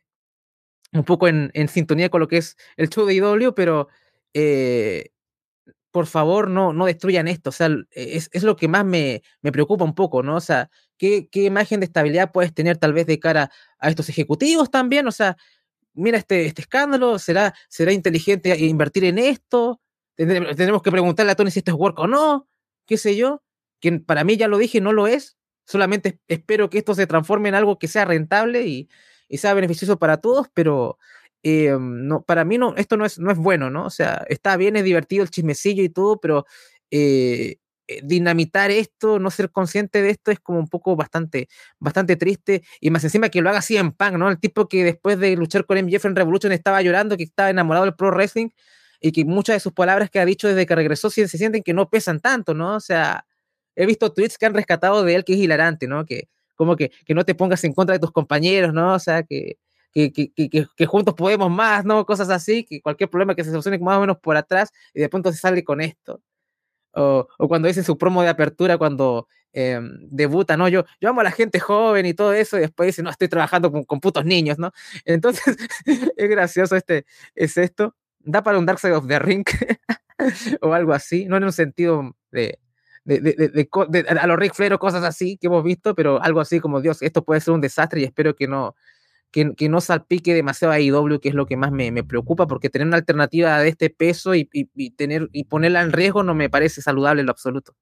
[0.93, 3.87] un poco en, en, sintonía con lo que es el show de IW, pero
[4.33, 5.11] eh,
[5.91, 7.49] por favor no, no destruyan esto.
[7.49, 10.35] O sea, es, es lo que más me, me, preocupa un poco, ¿no?
[10.35, 14.09] O sea, ¿qué, ¿qué, imagen de estabilidad puedes tener tal vez de cara a estos
[14.09, 15.07] ejecutivos también?
[15.07, 15.37] O sea,
[15.93, 19.81] mira este, este escándalo, ¿será, ¿será inteligente invertir en esto?
[20.15, 22.47] Tendremos que preguntarle a Tony si esto es work o no,
[22.85, 23.43] qué sé yo.
[23.79, 25.37] Que para mí ya lo dije, no lo es.
[25.65, 28.89] Solamente espero que esto se transforme en algo que sea rentable y,
[29.29, 30.97] y sea beneficioso para todos, pero
[31.43, 33.85] eh, no, para mí no, esto no es, no es bueno, ¿no?
[33.85, 36.45] O sea, está bien, es divertido el chismecillo y todo, pero
[36.91, 37.57] eh,
[38.03, 41.47] dinamitar esto, no ser consciente de esto es como un poco bastante,
[41.79, 44.29] bastante triste y más encima que lo haga así en Punk, ¿no?
[44.29, 47.85] El tipo que después de luchar con MJF en Revolution estaba llorando, que estaba enamorado
[47.85, 48.49] del pro wrestling
[48.99, 51.73] y que muchas de sus palabras que ha dicho desde que regresó se sienten que
[51.73, 52.75] no pesan tanto, ¿no?
[52.75, 53.25] O sea,
[53.75, 56.05] he visto tweets que han rescatado de él que es hilarante, ¿no?
[56.05, 56.27] Que
[56.57, 58.95] como que, que no te pongas en contra de tus compañeros, ¿no?
[58.95, 59.57] O sea, que,
[59.93, 62.05] que, que, que, que, juntos podemos más, ¿no?
[62.05, 65.09] Cosas así, que cualquier problema que se solucione más o menos por atrás y de
[65.09, 66.21] pronto se sale con esto.
[66.93, 70.67] O, o cuando dice su promo de apertura, cuando eh, debuta, ¿no?
[70.67, 73.27] Yo, yo amo a la gente joven y todo eso, y después dice, no, estoy
[73.27, 74.71] trabajando con, con putos niños, ¿no?
[75.05, 75.57] Entonces,
[76.17, 77.95] es gracioso este, es esto.
[78.19, 79.45] Da para un Dark Side of the Ring
[80.61, 82.59] o algo así, no en un sentido de,
[83.15, 86.81] de, de, a los Rick Flair cosas así que hemos visto, pero algo así como,
[86.81, 88.75] Dios, esto puede ser un desastre y espero que no,
[89.31, 92.69] que, no salpique demasiado a IW, que es lo que más me, me preocupa, porque
[92.69, 96.35] tener una alternativa de este peso y, y, y, tener, y ponerla en riesgo no
[96.35, 97.75] me parece saludable en lo absoluto.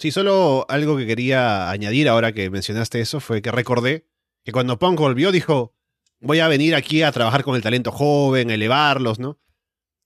[0.00, 4.06] Sí, solo algo que quería añadir ahora que mencionaste eso fue que recordé
[4.42, 5.74] que cuando Punk volvió dijo,
[6.20, 9.38] voy a venir aquí a trabajar con el talento joven, elevarlos, ¿no?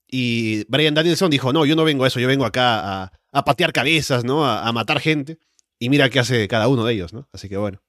[0.08, 3.44] Y Brian Danielson dijo, no, yo no vengo a eso, yo vengo acá a, a
[3.44, 4.46] patear cabezas, ¿no?
[4.46, 5.38] A, a, matar gente.
[5.78, 7.28] Y mira qué hace cada uno de ellos, ¿no?
[7.32, 7.80] Así que bueno.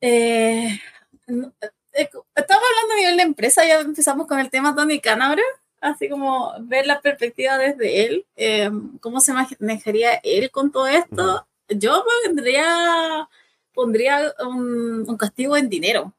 [0.00, 0.78] Eh,
[1.26, 5.42] estamos hablando a nivel de empresa, ya empezamos con el tema Tony Canabra,
[5.80, 11.46] así como ver la perspectiva desde él, eh, cómo se manejaría él con todo esto.
[11.68, 13.28] Yo pondría,
[13.72, 16.12] pondría un, un castigo en dinero,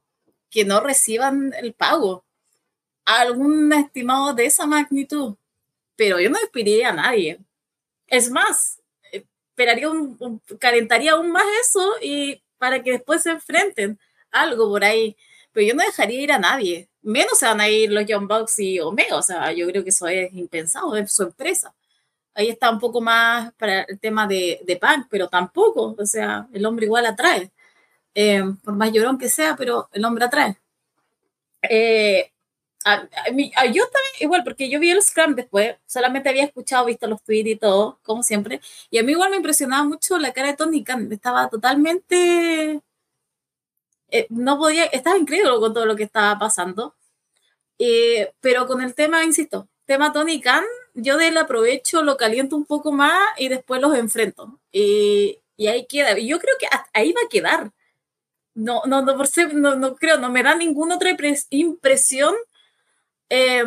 [0.50, 2.26] que no reciban el pago
[3.15, 5.35] algún estimado de esa magnitud,
[5.95, 7.39] pero yo no despediría a nadie.
[8.07, 13.99] Es más, esperaría un, un, calentaría aún más eso y para que después se enfrenten
[14.31, 15.15] algo por ahí.
[15.51, 16.89] Pero yo no dejaría ir a nadie.
[17.01, 19.15] Menos se van a ir los John Bucks y Omega.
[19.17, 21.73] O sea, yo creo que eso es impensado, es su empresa.
[22.33, 25.95] Ahí está un poco más para el tema de, de Punk, pero tampoco.
[25.97, 27.51] O sea, el hombre igual atrae.
[28.13, 30.57] Eh, por más llorón que sea, pero el hombre atrae.
[31.61, 32.31] Eh,
[32.88, 36.45] a, a mí, a yo también, igual, porque yo vi el Scrum después, solamente había
[36.45, 40.17] escuchado, visto los tweets y todo, como siempre, y a mí igual me impresionaba mucho
[40.17, 42.82] la cara de Tony Khan, estaba totalmente,
[44.10, 46.95] eh, no podía, estaba increíble con todo lo que estaba pasando,
[47.80, 52.56] eh, pero con el tema, insisto, tema Tony Khan, yo de él aprovecho, lo caliento
[52.56, 56.67] un poco más y después los enfrento, y, y ahí queda, y yo creo que
[56.93, 57.71] ahí va a quedar,
[58.56, 61.12] no, no, no, por ser, no, no creo, no me da ninguna otra
[61.52, 62.34] impresión
[63.29, 63.63] eh,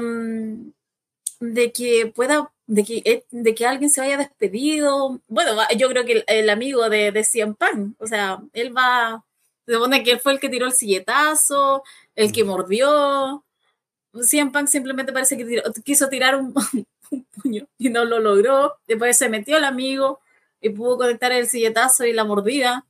[1.40, 5.20] de que pueda, de que, de que alguien se vaya despedido.
[5.28, 9.24] Bueno, yo creo que el, el amigo de, de Cien Pan, o sea, él va,
[9.66, 11.82] se supone que él fue el que tiró el silletazo,
[12.14, 13.44] el que mordió.
[14.22, 16.54] Cien Pan simplemente parece que tiró, quiso tirar un,
[17.10, 18.76] un, puño y no lo logró.
[18.86, 20.20] Después se metió el amigo
[20.60, 22.86] y pudo conectar el silletazo y la mordida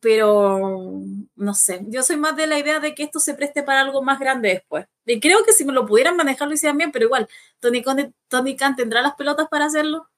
[0.00, 1.02] pero
[1.34, 4.02] no sé, yo soy más de la idea de que esto se preste para algo
[4.02, 4.86] más grande después.
[5.06, 7.28] Y creo que si me lo pudieran manejar lo hicieran bien, pero igual,
[7.60, 7.82] Tony,
[8.28, 10.08] Tony Khan tendrá las pelotas para hacerlo.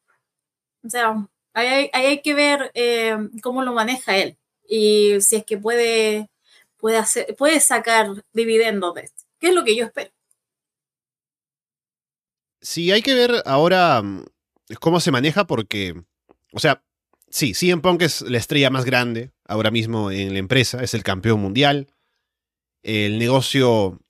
[0.85, 4.37] O sea, ahí hay, hay que ver eh, cómo lo maneja él
[4.69, 6.31] y si es que puede,
[6.77, 10.11] puede, hacer, puede sacar dividendos de esto, que es lo que yo espero.
[12.61, 14.25] Sí, hay que ver ahora mm,
[14.81, 15.95] cómo se maneja porque,
[16.53, 16.83] o sea,
[17.29, 21.03] sí, CM Punk es la estrella más grande ahora mismo en la empresa, es el
[21.03, 21.89] campeón mundial.
[22.83, 24.01] El negocio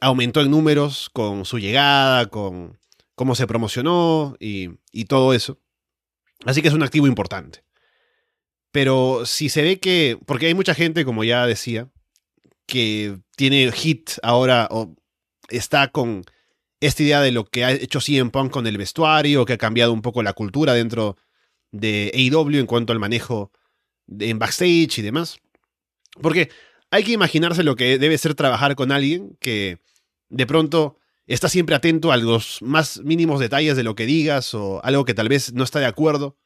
[0.00, 2.78] aumentó en números con su llegada, con
[3.14, 5.58] cómo se promocionó y, y, todo eso.
[6.44, 7.64] Así que es un activo importante.
[8.70, 11.88] Pero si se ve que, porque hay mucha gente, como ya decía,
[12.66, 14.94] que tiene hit ahora o
[15.48, 16.24] está con
[16.80, 19.92] esta idea de lo que ha hecho CM Punk con el vestuario, que ha cambiado
[19.92, 21.16] un poco la cultura dentro
[21.72, 23.50] de AEW en cuanto al manejo
[24.18, 25.38] en backstage y demás.
[26.20, 26.50] Porque
[26.90, 29.78] hay que imaginarse lo que debe ser trabajar con alguien que
[30.28, 34.82] de pronto está siempre atento a los más mínimos detalles de lo que digas o
[34.84, 36.36] algo que tal vez no está de acuerdo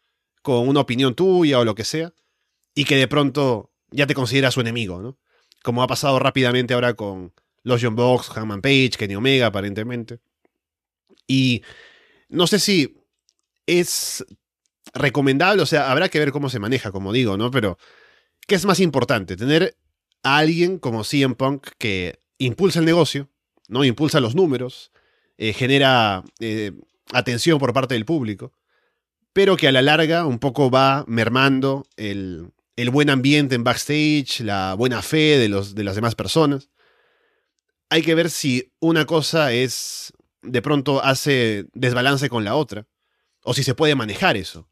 [0.42, 2.12] con una opinión tuya o lo que sea,
[2.74, 5.18] y que de pronto ya te considera su enemigo, ¿no?
[5.62, 10.18] Como ha pasado rápidamente ahora con los John Box, Hammond Page, Kenny Omega, aparentemente.
[11.28, 11.62] Y
[12.28, 12.96] no sé si
[13.66, 14.24] es
[14.94, 17.50] recomendable, o sea, habrá que ver cómo se maneja, como digo, ¿no?
[17.50, 17.78] Pero,
[18.46, 19.36] ¿qué es más importante?
[19.36, 19.76] Tener
[20.22, 23.28] a alguien como CM Punk que impulsa el negocio,
[23.68, 23.84] ¿no?
[23.84, 24.92] Impulsa los números,
[25.38, 26.72] eh, genera eh,
[27.12, 28.52] atención por parte del público,
[29.32, 34.40] pero que a la larga un poco va mermando el, el buen ambiente en backstage,
[34.40, 36.70] la buena fe de, los, de las demás personas.
[37.88, 42.86] Hay que ver si una cosa es, de pronto hace desbalance con la otra,
[43.42, 44.68] o si se puede manejar eso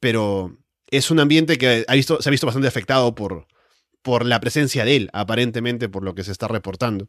[0.00, 0.56] pero
[0.90, 3.46] es un ambiente que ha visto, se ha visto bastante afectado por,
[4.02, 7.08] por la presencia de él, aparentemente, por lo que se está reportando.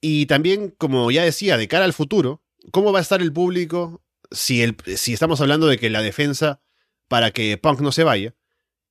[0.00, 4.02] Y también, como ya decía, de cara al futuro, ¿cómo va a estar el público
[4.30, 6.62] si, el, si estamos hablando de que la defensa
[7.08, 8.34] para que Punk no se vaya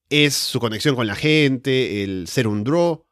[0.09, 3.05] es su conexión con la gente, el ser un draw?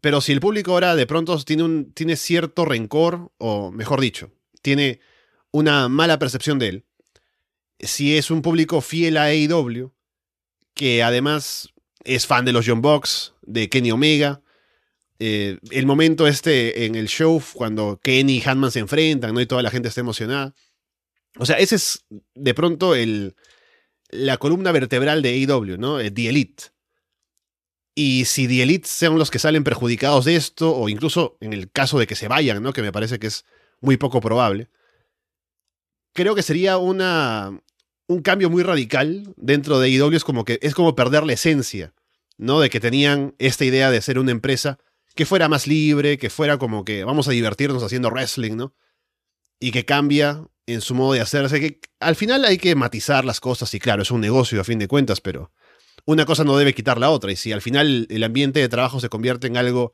[0.00, 4.30] Pero si el público ahora de pronto tiene, un, tiene cierto rencor, o mejor dicho,
[4.60, 5.00] tiene
[5.52, 6.86] una mala percepción de él,
[7.78, 9.92] si es un público fiel a AEW,
[10.74, 11.68] que además
[12.04, 14.42] es fan de los John Box, de Kenny Omega,
[15.18, 19.40] eh, el momento este en el show cuando Kenny y Hanman se enfrentan, ¿no?
[19.40, 20.52] Y toda la gente está emocionada.
[21.38, 22.04] O sea, ese es
[22.34, 23.36] de pronto el,
[24.08, 26.00] la columna vertebral de AEW, ¿no?
[26.00, 26.64] Eh, The Elite.
[27.94, 31.70] Y si The Elite sean los que salen perjudicados de esto, o incluso en el
[31.70, 32.72] caso de que se vayan, ¿no?
[32.72, 33.44] Que me parece que es
[33.80, 34.70] muy poco probable.
[36.12, 37.58] Creo que sería una,
[38.06, 40.14] un cambio muy radical dentro de AEW.
[40.14, 41.94] Es como que es como perder la esencia,
[42.38, 42.60] ¿no?
[42.60, 44.78] De que tenían esta idea de ser una empresa
[45.14, 48.74] que fuera más libre, que fuera como que vamos a divertirnos haciendo wrestling, ¿no?
[49.60, 53.40] Y que cambia en su modo de hacerse, que al final hay que matizar las
[53.40, 55.52] cosas y claro, es un negocio a fin de cuentas, pero
[56.04, 59.00] una cosa no debe quitar la otra y si al final el ambiente de trabajo
[59.00, 59.92] se convierte en algo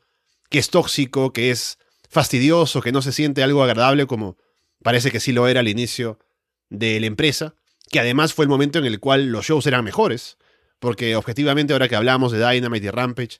[0.49, 1.77] que es tóxico, que es
[2.09, 4.37] fastidioso, que no se siente algo agradable como
[4.83, 6.19] parece que sí lo era al inicio
[6.69, 7.55] de la empresa,
[7.89, 10.37] que además fue el momento en el cual los shows eran mejores,
[10.79, 13.39] porque objetivamente ahora que hablamos de Dynamite y Rampage,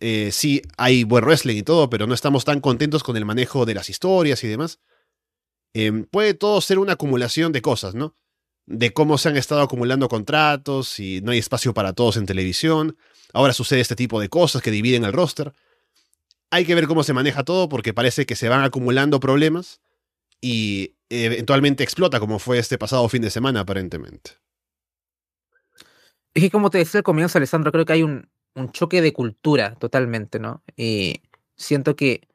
[0.00, 3.66] eh, sí hay buen wrestling y todo, pero no estamos tan contentos con el manejo
[3.66, 4.80] de las historias y demás.
[5.74, 8.14] Em, puede todo ser una acumulación de cosas, ¿no?
[8.66, 12.96] De cómo se han estado acumulando contratos y no hay espacio para todos en televisión.
[13.32, 15.52] Ahora sucede este tipo de cosas que dividen el roster.
[16.50, 19.80] Hay que ver cómo se maneja todo porque parece que se van acumulando problemas
[20.40, 24.32] y eventualmente explota como fue este pasado fin de semana aparentemente.
[26.34, 29.12] Es que como te decía al comienzo, Alessandro, creo que hay un, un choque de
[29.12, 30.62] cultura totalmente, ¿no?
[30.76, 31.22] Y
[31.56, 32.28] siento que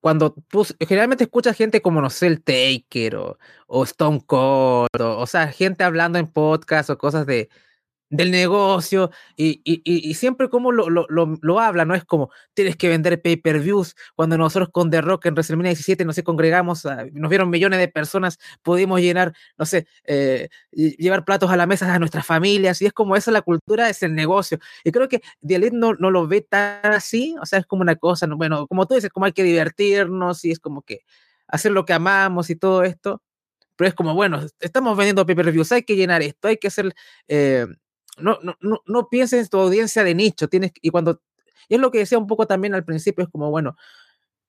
[0.00, 3.38] cuando tú generalmente escuchas gente como, no sé, el Taker o,
[3.84, 7.48] Stone Cold, o, o, sea, gente hablando en podcast o cosas de,
[8.08, 11.94] del negocio y, y, y, siempre como lo, lo, lo, habla, ¿no?
[11.94, 13.96] Es como tienes que vender pay-per-views.
[14.14, 17.80] Cuando nosotros con The Rock en WrestleMania 17 no sé, congregamos, a, nos vieron millones
[17.80, 22.80] de personas, pudimos llenar, no sé, eh, llevar platos a la mesa a nuestras familias
[22.80, 24.58] y es como esa la cultura, es el negocio.
[24.84, 27.96] Y creo que The no, no lo ve tan así, o sea, es como una
[27.96, 31.00] cosa, bueno, como tú dices, como hay que divertirnos y es como que
[31.48, 33.22] hacer lo que amamos y todo esto.
[33.76, 36.94] Pero es como, bueno, estamos vendiendo pay-per-views, hay que llenar esto, hay que hacer...
[37.28, 37.66] Eh,
[38.18, 41.20] no, no, no, no pienses en tu audiencia de nicho, tienes, y cuando,
[41.68, 43.76] es lo que decía un poco también al principio, es como, bueno,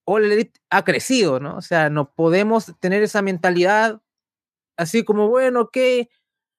[0.06, 1.58] All Elite ha crecido, ¿no?
[1.58, 4.02] O sea, no podemos tener esa mentalidad
[4.78, 6.10] así como, bueno, que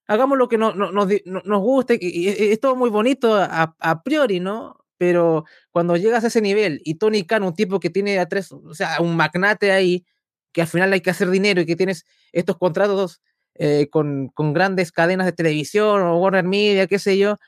[0.06, 3.76] hagamos lo que no, no, nos, nos guste, y, y, es todo muy bonito a,
[3.78, 4.84] a, priori, ¿no?
[4.98, 8.52] Pero cuando llegas a ese nivel y Tony Khan, un tipo que tiene a tres,
[8.52, 10.04] o sea, un magnate ahí,
[10.52, 13.22] que al final hay que hacer dinero y que tienes estos contratos
[13.58, 17.38] eh, con, con, grandes cadenas de televisión o Warner Media, qué sé yo,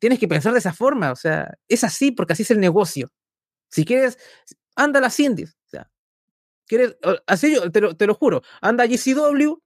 [0.00, 3.10] tienes que pensar de esa forma, o sea, es así porque así es el negocio.
[3.70, 4.18] Si quieres,
[4.76, 5.90] anda a las indies, o sea,
[6.66, 6.96] quieres,
[7.26, 9.60] así yo te lo, te lo juro, anda a GCW,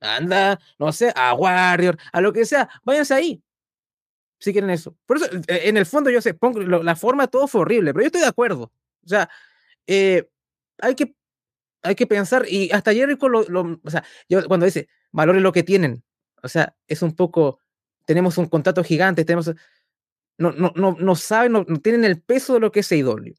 [0.00, 3.42] anda, no sé, a Warrior, a lo que sea, váyanse ahí.
[4.38, 4.96] Si quieren eso.
[5.06, 8.02] Por eso, e, en el fondo, yo sé, pongo, la forma todo fue horrible, pero
[8.02, 8.72] yo estoy de acuerdo.
[9.04, 9.30] O sea,
[9.86, 10.28] eh,
[10.78, 11.14] hay que
[11.86, 15.52] hay que pensar, y hasta Jericho lo, lo, o sea, yo cuando dice, valores lo
[15.52, 16.04] que tienen,
[16.42, 17.60] o sea, es un poco,
[18.04, 19.52] tenemos un contrato gigante, tenemos,
[20.38, 23.34] no, no, no, no saben, no, no tienen el peso de lo que es AEW.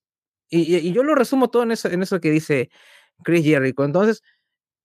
[0.50, 2.70] Y, y, y, yo lo resumo todo en eso, en eso que dice
[3.24, 3.84] Chris Jericho.
[3.84, 4.24] Entonces,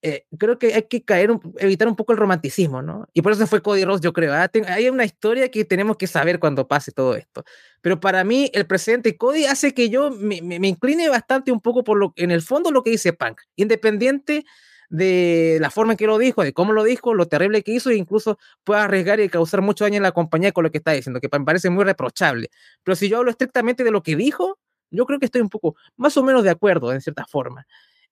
[0.05, 3.07] eh, creo que hay que caer, un, evitar un poco el romanticismo, ¿no?
[3.13, 4.33] Y por eso fue Cody Ross, yo creo.
[4.33, 4.51] ¿ah?
[4.67, 7.45] Hay una historia que tenemos que saber cuando pase todo esto.
[7.81, 11.61] Pero para mí, el presidente Cody hace que yo me, me, me, incline bastante un
[11.61, 14.43] poco por lo, en el fondo, lo que dice Punk, independiente
[14.89, 17.89] de la forma en que lo dijo, de cómo lo dijo, lo terrible que hizo,
[17.89, 20.91] e incluso puede arriesgar y causar mucho daño en la compañía con lo que está
[20.91, 22.49] diciendo, que me parece muy reprochable.
[22.83, 24.59] Pero si yo hablo estrictamente de lo que dijo,
[24.91, 27.65] yo creo que estoy un poco más o menos de acuerdo, en cierta forma.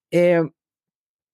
[0.10, 0.42] Eh,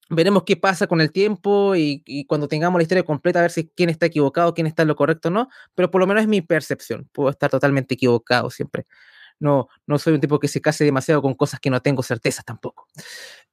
[0.10, 3.68] veremos qué pasa con el tiempo y, cuando tengamos la historia completa, a ver si
[3.70, 6.28] quién está equivocado, quién está en lo correcto o no, pero por lo menos es
[6.28, 8.86] mi percepción, puedo estar totalmente equivocado siempre.
[9.40, 12.44] No, no soy un tipo que se case demasiado con cosas que no tengo certezas
[12.44, 12.88] tampoco.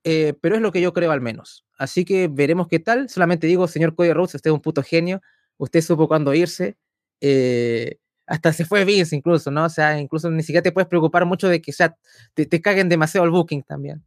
[0.02, 1.66] Eh, pero es lo que yo creo al menos.
[1.76, 3.10] Así que veremos qué tal.
[3.10, 5.20] Solamente digo, señor Cody Rhodes, usted es un puto genio.
[5.58, 6.78] Usted supo cuándo irse.
[7.20, 9.64] Eh, hasta se fue Vince incluso, ¿no?
[9.64, 11.96] O sea, incluso ni siquiera te puedes preocupar mucho de que sea,
[12.34, 14.04] te, te caguen demasiado el booking también.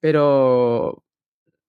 [0.00, 1.04] Pero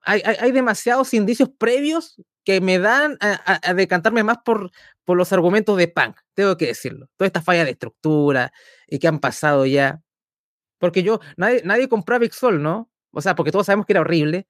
[0.04, 4.72] hay, hay, hay, demasiados indicios previos que me dan a, a, a, decantarme más por,
[5.06, 7.10] por los argumentos de Punk, tengo que decirlo.
[7.18, 8.52] Toda esta falla de estructura
[8.88, 10.02] y que han pasado ya.
[10.78, 12.92] Porque yo, nadie, nadie compró a Big Sol, ¿no?
[13.12, 14.48] O sea, porque todos sabemos que era horrible,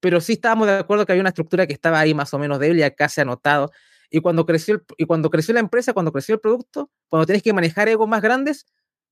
[0.00, 2.58] pero sí estábamos de acuerdo que había una estructura que estaba ahí más o menos
[2.58, 3.70] débil y acá se ha notado.
[4.10, 7.52] Y cuando creció, y cuando creció la empresa, cuando creció el producto, cuando tienes que
[7.52, 8.66] manejar egos más grandes,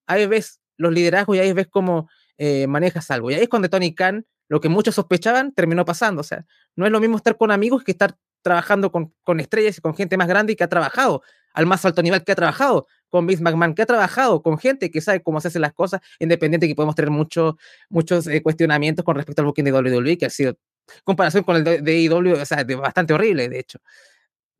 [0.06, 2.08] ahí ves los liderazgos y ahí ves cómo
[2.38, 3.30] eh, manejas algo.
[3.30, 6.20] Y ahí es cuando Tony Khan, lo que muchos sospechaban, terminó pasando.
[6.20, 6.44] O sea,
[6.76, 9.94] no es lo mismo estar con amigos que estar trabajando con, con estrellas y con
[9.94, 11.22] gente más grande y que ha trabajado
[11.54, 14.90] al más alto nivel que ha trabajado con Vince McMahon, que ha trabajado con gente
[14.90, 17.54] que sabe cómo se hacen las cosas, independiente que podemos tener muchos
[17.88, 20.58] muchos eh, cuestionamientos con respecto al booking de WWE, que ha sido
[21.04, 23.78] comparación con el de, de IW, o sea, bastante horrible, de hecho.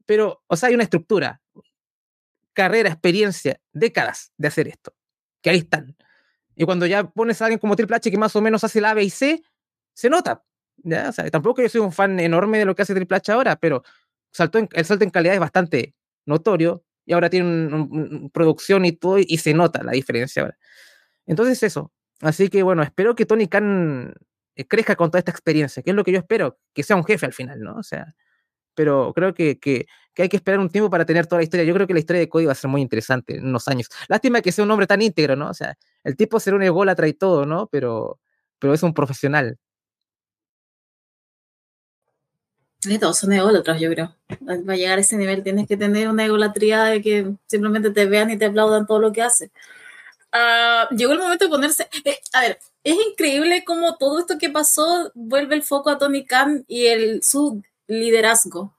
[0.07, 1.41] Pero, o sea, hay una estructura,
[2.53, 4.95] carrera, experiencia, décadas de hacer esto,
[5.43, 5.97] que ahí están.
[6.55, 8.91] Y cuando ya pones a alguien como Triple H que más o menos hace la
[8.91, 9.43] A, B y C,
[9.95, 10.45] se nota.
[10.82, 11.09] ¿ya?
[11.09, 13.57] O sea, tampoco yo soy un fan enorme de lo que hace Triple H ahora,
[13.57, 13.82] pero
[14.30, 15.95] saltó el salto en calidad es bastante
[16.26, 20.59] notorio y ahora tiene una producción y todo y se nota la diferencia ahora.
[21.26, 21.92] Entonces eso.
[22.20, 24.14] Así que bueno, espero que Tony Khan
[24.57, 27.05] eh, crezca con toda esta experiencia, que es lo que yo espero, que sea un
[27.05, 27.76] jefe al final, ¿no?
[27.76, 28.14] O sea,
[28.74, 29.59] pero creo que,
[30.16, 31.64] hay que esperar un tiempo para tener toda la historia.
[31.64, 33.88] Yo creo que la historia de Cody va a ser muy interesante en unos años.
[34.09, 35.49] Lástima que sea un hombre tan íntegro, ¿no?
[35.51, 37.68] O sea, el tipo será un ególatra y todo, ¿no?
[37.68, 38.20] Pero,
[38.59, 39.59] pero es un profesional.
[43.01, 44.14] Todos son ególatras, yo creo.
[44.47, 48.30] Para llegar a ese nivel tienes que tener una egolatría de que simplemente te vean
[48.30, 49.51] y te aplaudan todo lo que haces.
[50.32, 51.89] Uh, llegó el momento de ponerse.
[52.05, 56.24] Eh, a ver, es increíble cómo todo esto que pasó vuelve el foco a Tony
[56.24, 58.74] Khan y el, su liderazgo.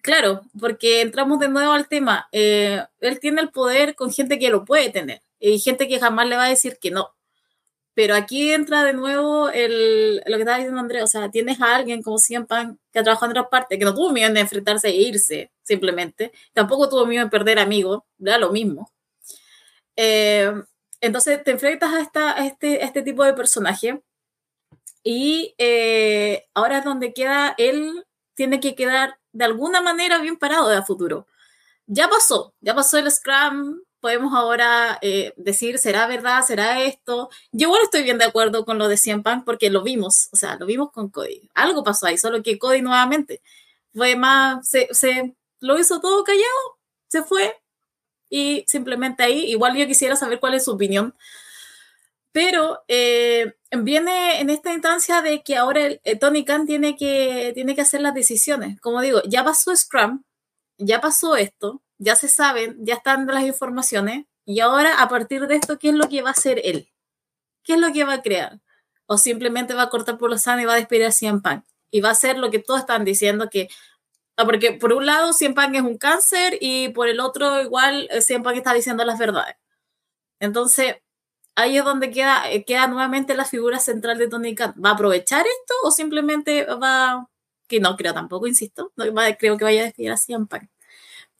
[0.00, 2.28] Claro, porque entramos de nuevo al tema.
[2.32, 6.26] Eh, él tiene el poder con gente que lo puede tener y gente que jamás
[6.28, 7.14] le va a decir que no.
[7.94, 11.76] Pero aquí entra de nuevo el, lo que estaba diciendo Andrés, o sea, tienes a
[11.76, 12.16] alguien como
[12.48, 15.52] Pan que ha trabajado en otras partes, que no tuvo miedo de enfrentarse e irse,
[15.62, 16.32] simplemente.
[16.54, 18.90] Tampoco tuvo miedo de perder amigos, da lo mismo.
[19.96, 20.52] Eh,
[21.02, 24.02] entonces te enfrentas a, esta, este, este tipo de personaje
[25.02, 30.68] y eh, ahora es donde queda, él tiene que quedar de alguna manera bien parado
[30.68, 31.26] de futuro.
[31.86, 36.44] Ya pasó, ya pasó el Scrum, podemos ahora eh, decir, ¿será verdad?
[36.44, 37.30] ¿Será esto?
[37.52, 40.36] Yo igual estoy bien de acuerdo con lo de Cien Pan porque lo vimos, o
[40.36, 41.48] sea, lo vimos con Cody.
[41.54, 43.40] Algo pasó ahí, solo que Cody nuevamente
[43.94, 46.78] fue más, se, se lo hizo todo callado,
[47.08, 47.54] se fue
[48.28, 51.14] y simplemente ahí, igual yo quisiera saber cuál es su opinión.
[52.32, 57.52] Pero eh, viene en esta instancia de que ahora el, eh, Tony Khan tiene que,
[57.54, 58.80] tiene que hacer las decisiones.
[58.80, 60.24] Como digo, ya pasó Scrum,
[60.78, 65.56] ya pasó esto, ya se saben, ya están las informaciones, y ahora a partir de
[65.56, 66.88] esto, ¿qué es lo que va a hacer él?
[67.64, 68.60] ¿Qué es lo que va a crear?
[69.06, 71.64] O simplemente va a cortar por los sano y va a despedir a Cien Pan.
[71.90, 73.68] Y va a hacer lo que todos están diciendo que
[74.36, 78.08] ah, porque por un lado Cien Pan es un cáncer y por el otro igual
[78.10, 79.56] eh, Cien Pan está diciendo las verdades.
[80.40, 80.96] Entonces,
[81.56, 84.74] ahí es donde queda, eh, queda nuevamente la figura central de Tony Khan.
[84.84, 87.28] ¿Va a aprovechar esto o simplemente va,
[87.68, 89.04] que no creo tampoco, insisto, no,
[89.38, 90.70] creo que vaya a despedir a Cien Pan.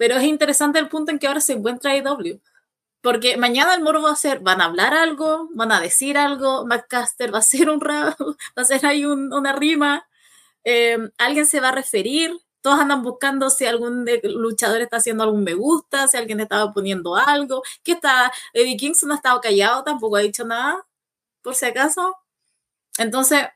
[0.02, 2.40] Pero es interesante el punto en que ahora se encuentra IW.
[3.02, 6.66] Porque mañana el moro va a ser, van a hablar algo, van a decir algo,
[6.66, 8.16] McCaster va a hacer un va
[8.56, 10.08] a hacer ahí una rima,
[10.64, 15.44] eh, alguien se va a referir, todos andan buscando si algún luchador está haciendo algún
[15.44, 20.16] me gusta, si alguien estaba poniendo algo, que está, Eddie Kingston ha estado callado, tampoco
[20.16, 20.84] ha dicho nada,
[21.42, 22.16] por si acaso.
[22.98, 23.46] Entonces,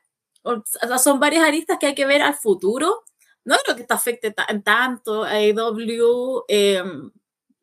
[1.03, 3.03] son varias aristas que hay que ver al futuro
[3.47, 7.11] no creo que esto afecte tanto a AEW, em,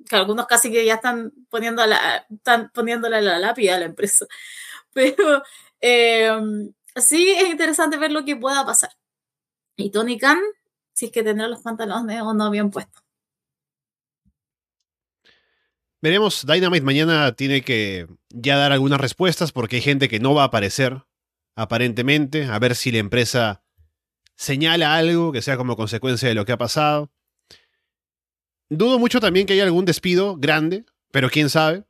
[0.09, 4.27] que algunos casi que ya están, poniendo la, están poniéndole la lápida a la empresa.
[4.95, 5.43] Pero
[5.81, 8.91] em, sí es interesante ver lo que pueda pasar.
[9.77, 10.41] Y Tony Khan,
[10.95, 13.03] si es que tendrá los pantalones o no bien puestos.
[16.01, 20.43] Veremos, Dynamite mañana tiene que ya dar algunas respuestas porque hay gente que no va
[20.43, 21.05] a aparecer,
[21.57, 23.64] aparentemente, a ver si la empresa
[24.37, 27.11] señala algo que sea como consecuencia de lo que ha pasado.
[28.69, 31.85] Dudo mucho también que haya algún despido grande, pero quién sabe.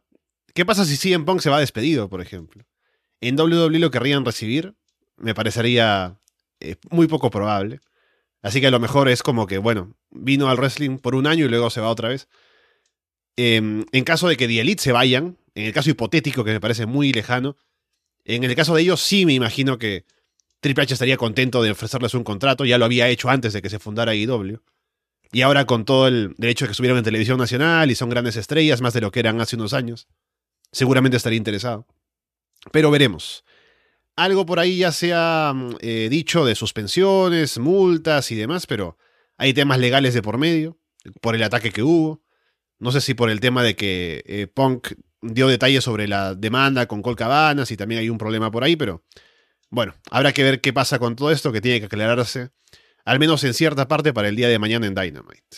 [0.55, 2.65] ¿Qué pasa si CM Punk se va despedido, por ejemplo?
[3.21, 4.75] ¿En WWE lo querrían recibir?
[5.17, 6.21] Me parecería
[6.61, 7.81] eh, muy poco probable.
[8.43, 11.47] Así que a lo mejor es como que, bueno, vino al wrestling por un año
[11.47, 12.29] y luego se va otra vez.
[13.37, 16.61] Em, en caso de que The Elite se vayan, en el caso hipotético que me
[16.61, 17.57] parece muy lejano,
[18.25, 20.05] en el caso de ellos sí me imagino que
[20.65, 23.69] Triple H estaría contento de ofrecerles un contrato, ya lo había hecho antes de que
[23.69, 24.63] se fundara IW.
[25.31, 28.37] Y ahora con todo el derecho de que estuvieron en televisión nacional y son grandes
[28.37, 30.09] estrellas, más de lo que eran hace unos años,
[30.73, 31.87] seguramente estaría interesado.
[32.73, 33.45] Pero veremos.
[34.17, 38.97] Algo por ahí ya se ha mm, eh, dicho de suspensiones, multas y demás, pero
[39.37, 40.79] hay temas legales de por medio,
[41.21, 42.23] por el ataque que hubo.
[42.79, 46.87] No sé si por el tema de que eh, Punk dio detalles sobre la demanda
[46.87, 49.05] con Col Cabanas y también hay un problema por ahí, pero
[49.75, 52.51] bueno, habrá que ver qué pasa con todo esto que tiene que aclararse,
[53.05, 55.57] al menos en cierta parte para el día de mañana en Dynamite.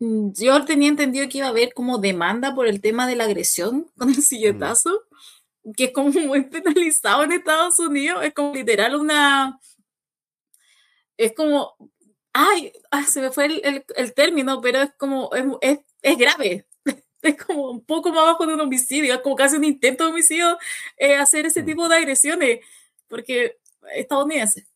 [0.00, 3.24] Mm, Yo tenía entendido que iba a haber como demanda por el tema de la
[3.24, 5.04] agresión con el silletazo,
[5.76, 9.58] que es como muy penalizado en Estados Unidos, es como literal una...
[11.16, 11.74] Es como...
[12.32, 15.30] Ay, ah, se me fue el, el- el término, pero es como...
[15.34, 16.66] Es, es- es grave.
[17.22, 20.10] Es como un poco más abajo de un homicidio, es como casi un intento de
[20.10, 20.58] homicidio
[20.98, 21.66] eh, hacer ese Mm.
[21.66, 22.58] tipo de agresiones,
[23.14, 23.58] porque
[23.94, 24.66] estadounidense.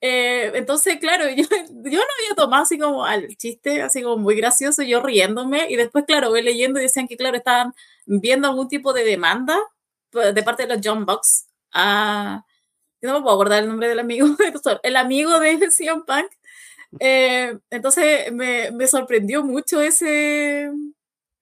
[0.00, 4.34] Eh, entonces, claro, yo, yo no había tomado así como al chiste, así como muy
[4.36, 7.72] gracioso, yo riéndome, y después, claro, voy leyendo y decían que, claro, estaban
[8.06, 9.56] viendo algún tipo de demanda
[10.10, 12.44] pues, de parte de los John Box a.
[13.02, 14.28] yo No me puedo acordar el nombre del amigo,
[14.82, 16.32] el amigo de CM Punk.
[17.00, 20.70] Eh, entonces me, me sorprendió mucho ese,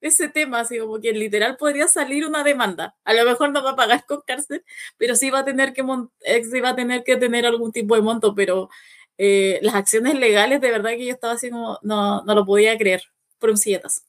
[0.07, 2.95] ese tema, así como que literal podría salir una demanda.
[3.03, 4.63] A lo mejor no va a pagar con cárcel,
[4.97, 5.83] pero sí va a tener que,
[6.21, 8.69] eh, sí va a tener, que tener algún tipo de monto, pero
[9.17, 12.77] eh, las acciones legales, de verdad que yo estaba así como, no, no lo podía
[12.77, 13.03] creer,
[13.39, 14.01] por un silletazo.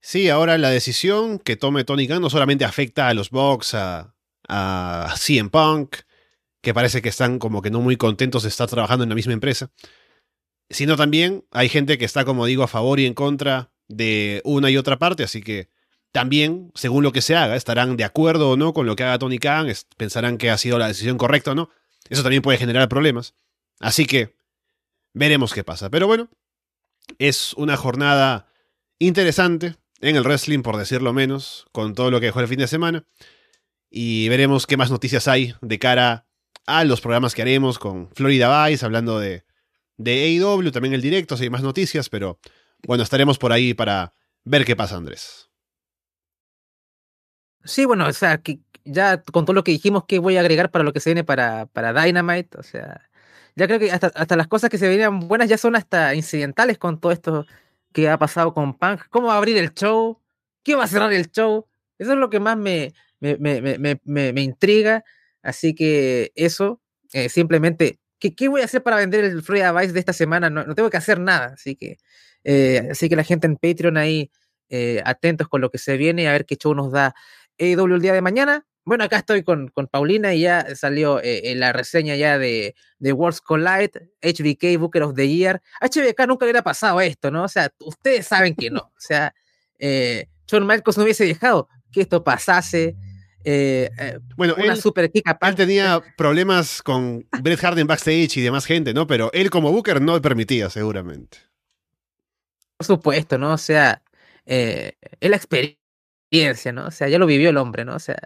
[0.00, 4.14] Sí, ahora la decisión que tome Tony Khan no solamente afecta a los Bucks, a,
[4.48, 5.96] a CM Punk,
[6.60, 9.32] que parece que están como que no muy contentos de estar trabajando en la misma
[9.32, 9.70] empresa,
[10.70, 14.70] sino también hay gente que está, como digo, a favor y en contra de una
[14.70, 15.68] y otra parte, así que
[16.12, 19.18] también, según lo que se haga, estarán de acuerdo o no con lo que haga
[19.18, 21.70] Tony Khan, pensarán que ha sido la decisión correcta o no.
[22.08, 23.34] Eso también puede generar problemas.
[23.78, 24.34] Así que
[25.12, 25.90] veremos qué pasa.
[25.90, 26.28] Pero bueno,
[27.18, 28.48] es una jornada
[28.98, 32.68] interesante en el wrestling, por decirlo menos, con todo lo que dejó el fin de
[32.68, 33.04] semana.
[33.90, 36.26] Y veremos qué más noticias hay de cara
[36.66, 39.44] a los programas que haremos con Florida Vice, hablando de,
[39.98, 42.38] de AEW, también el directo, si hay más noticias, pero
[42.86, 45.50] bueno, estaremos por ahí para ver qué pasa, Andrés.
[47.64, 50.70] Sí, bueno, o sea, que ya con todo lo que dijimos, que voy a agregar
[50.70, 52.56] para lo que se viene para, para Dynamite?
[52.58, 53.10] O sea,
[53.56, 56.78] ya creo que hasta, hasta las cosas que se venían buenas ya son hasta incidentales
[56.78, 57.46] con todo esto
[57.92, 59.02] que ha pasado con Punk.
[59.10, 60.20] ¿Cómo va a abrir el show?
[60.62, 61.66] ¿Quién va a cerrar el show?
[61.98, 65.04] Eso es lo que más me, me, me- me intriga.
[65.42, 66.80] Así que eso,
[67.12, 70.50] eh, simplemente, ¿qué, ¿qué voy a hacer para vender el Florida Vice de esta semana?
[70.50, 71.54] No, no tengo que hacer nada.
[71.54, 71.98] Así que,
[72.44, 74.30] eh, así que la gente en Patreon ahí,
[74.68, 77.14] eh, atentos con lo que se viene, a ver qué show nos da
[77.58, 78.66] AEW el día de mañana.
[78.84, 83.12] Bueno, acá estoy con, con Paulina y ya salió eh, la reseña ya de, de
[83.12, 85.60] Worlds Collide, HBK Booker of the Year.
[85.80, 87.44] HBK nunca hubiera pasado esto, ¿no?
[87.44, 88.80] O sea, ustedes saben que no.
[88.80, 89.34] O sea,
[89.78, 92.96] Shawn Michaels no hubiese dejado que esto pasase.
[93.44, 98.36] Eh, eh, Bueno, una él, super kick él tenía problemas con Bret Hart en backstage
[98.36, 99.06] y demás gente, ¿no?
[99.06, 101.38] Pero él como Booker no le permitía, seguramente.
[102.76, 103.52] Por supuesto, ¿no?
[103.54, 104.02] O sea,
[104.46, 106.86] eh, es la experiencia, ¿no?
[106.86, 107.94] O sea, ya lo vivió el hombre, ¿no?
[107.94, 108.16] O sea,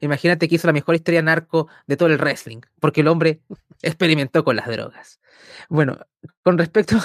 [0.00, 3.40] imagínate que hizo la mejor historia narco de todo el wrestling, porque el hombre
[3.82, 5.20] experimentó con las drogas.
[5.68, 5.98] Bueno,
[6.42, 6.96] con respecto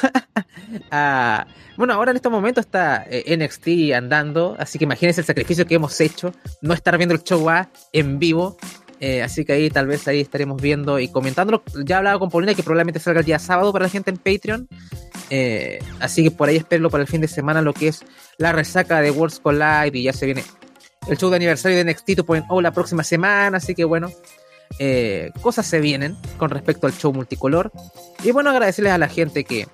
[0.91, 1.47] a...
[1.77, 5.75] Bueno, ahora en estos momentos está eh, NXT andando, así que imagínense el sacrificio que
[5.75, 8.57] hemos hecho, no estar viendo el show A en vivo.
[8.99, 11.63] eh, así que ahí tal vez ahí estaremos viendo y comentándolo.
[11.83, 14.67] Ya hablaba con Paulina que probablemente salga el día sábado para la gente en Patreon.
[15.29, 18.03] Eh, así que por ahí espero para el fin de semana lo que es
[18.37, 20.43] la resaca de Worlds Collide y ya se viene
[21.08, 24.12] el show de aniversario de NXT 2.0 la próxima semana, así que bueno,
[24.80, 27.72] eh, cosas se vienen con respecto al show multicolor.
[28.24, 29.68] Y bueno, agradecerles a la gente que,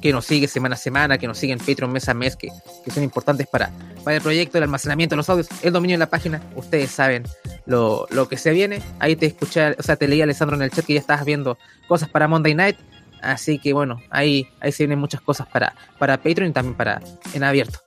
[0.00, 2.48] que nos sigue semana a semana, que nos sigue en Patreon mes a mes, que,
[2.84, 3.70] que son importantes para,
[4.04, 6.42] para el proyecto, el almacenamiento de los audios, el dominio de la página.
[6.56, 7.24] Ustedes saben
[7.66, 8.82] lo, lo que se viene.
[8.98, 11.58] Ahí te escuché, o sea, te leí Alessandro en el chat que ya estabas viendo
[11.88, 12.76] cosas para Monday Night.
[13.20, 17.00] Así que bueno, ahí, ahí se vienen muchas cosas para, para Patreon y también para
[17.32, 17.80] en abierto.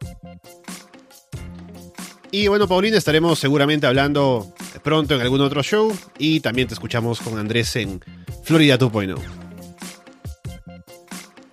[2.31, 4.53] Y bueno, Paulina, estaremos seguramente hablando
[4.83, 8.01] pronto en algún otro show y también te escuchamos con Andrés en
[8.43, 9.17] Florida 2.0.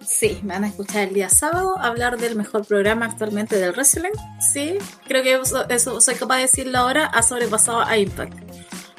[0.07, 4.13] Sí, me van a escuchar el día sábado hablar del mejor programa actualmente del wrestling.
[4.53, 7.07] Sí, creo que eso, eso soy capaz de decirlo ahora.
[7.07, 8.33] Ha sobrepasado a Impact.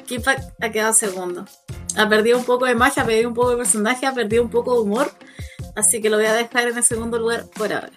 [0.06, 1.44] Que Impact ha quedado segundo.
[1.96, 4.50] Ha perdido un poco de magia, ha perdido un poco de personaje, ha perdido un
[4.50, 5.10] poco de humor.
[5.74, 7.90] Así que lo voy a dejar en el segundo lugar por ahora.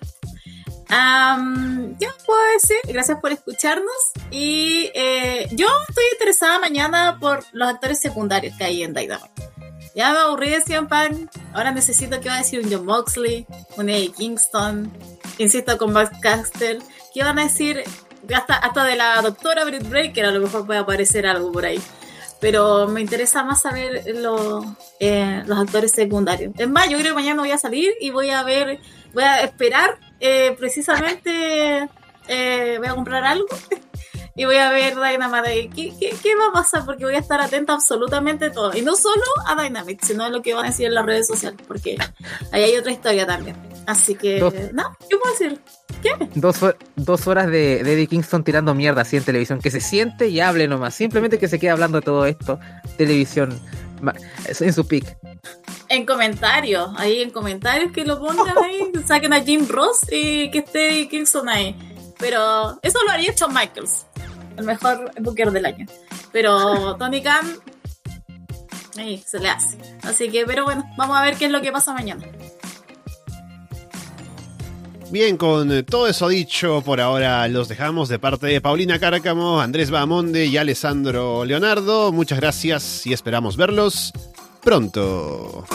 [0.90, 2.78] ¿Qué más puedo decir?
[2.88, 3.94] Gracias por escucharnos.
[4.32, 9.50] Y eh, yo estoy interesada mañana por los actores secundarios que hay en Dynamite.
[9.96, 11.30] Ya me aburrí de CM Punk.
[11.54, 13.46] Ahora necesito que va a decir un John Moxley,
[13.78, 14.92] un Eddie Kingston.
[15.38, 16.80] Insisto con Max Caster.
[17.14, 17.84] ¿Qué van a decir?
[18.34, 21.82] Hasta, hasta de la doctora Britt Breaker a lo mejor puede aparecer algo por ahí.
[22.40, 26.54] Pero me interesa más saber lo- eh, los actores secundarios.
[26.58, 28.80] Es más, yo creo que mañana voy a salir y voy a ver,
[29.14, 31.90] voy a esperar eh, precisamente,
[32.28, 33.48] eh, voy a comprar algo
[34.36, 35.70] y voy a ver Dynamite.
[35.76, 36.86] ¿Qué, qué, qué va a pasar?
[36.86, 38.76] Porque voy a estar atenta absolutamente a todo.
[38.76, 41.28] Y no solo a Dynamite, sino a lo que van a decir en las redes
[41.28, 41.98] sociales, porque
[42.52, 43.56] ahí hay otra historia también.
[43.86, 44.54] Así que, Dos.
[44.74, 45.60] no, ¿qué puedo decir?
[46.04, 46.12] ¿Qué?
[46.36, 46.58] Dos,
[46.96, 49.60] dos horas de, de Eddie Kingston tirando mierda así en televisión.
[49.60, 50.94] Que se siente y hable nomás.
[50.96, 52.60] Simplemente que se quede hablando de todo esto.
[52.98, 53.60] Televisión
[54.60, 55.18] en su pick.
[55.90, 60.60] En comentarios, ahí en comentarios que lo pongan ahí, saquen a Jim Ross y que
[60.60, 61.76] esté Kingston ahí.
[62.20, 64.06] Pero eso lo haría Shawn Michaels,
[64.58, 65.88] el mejor booker del año.
[66.32, 67.56] Pero Tony Khan,
[68.98, 69.78] ahí se le hace.
[70.04, 72.24] Así que, pero bueno, vamos a ver qué es lo que pasa mañana.
[75.12, 79.90] Bien, con todo eso dicho, por ahora los dejamos de parte de Paulina Cárcamo, Andrés
[79.90, 82.12] Bahamonde y Alessandro Leonardo.
[82.12, 84.14] Muchas gracias y esperamos verlos
[84.62, 85.66] pronto.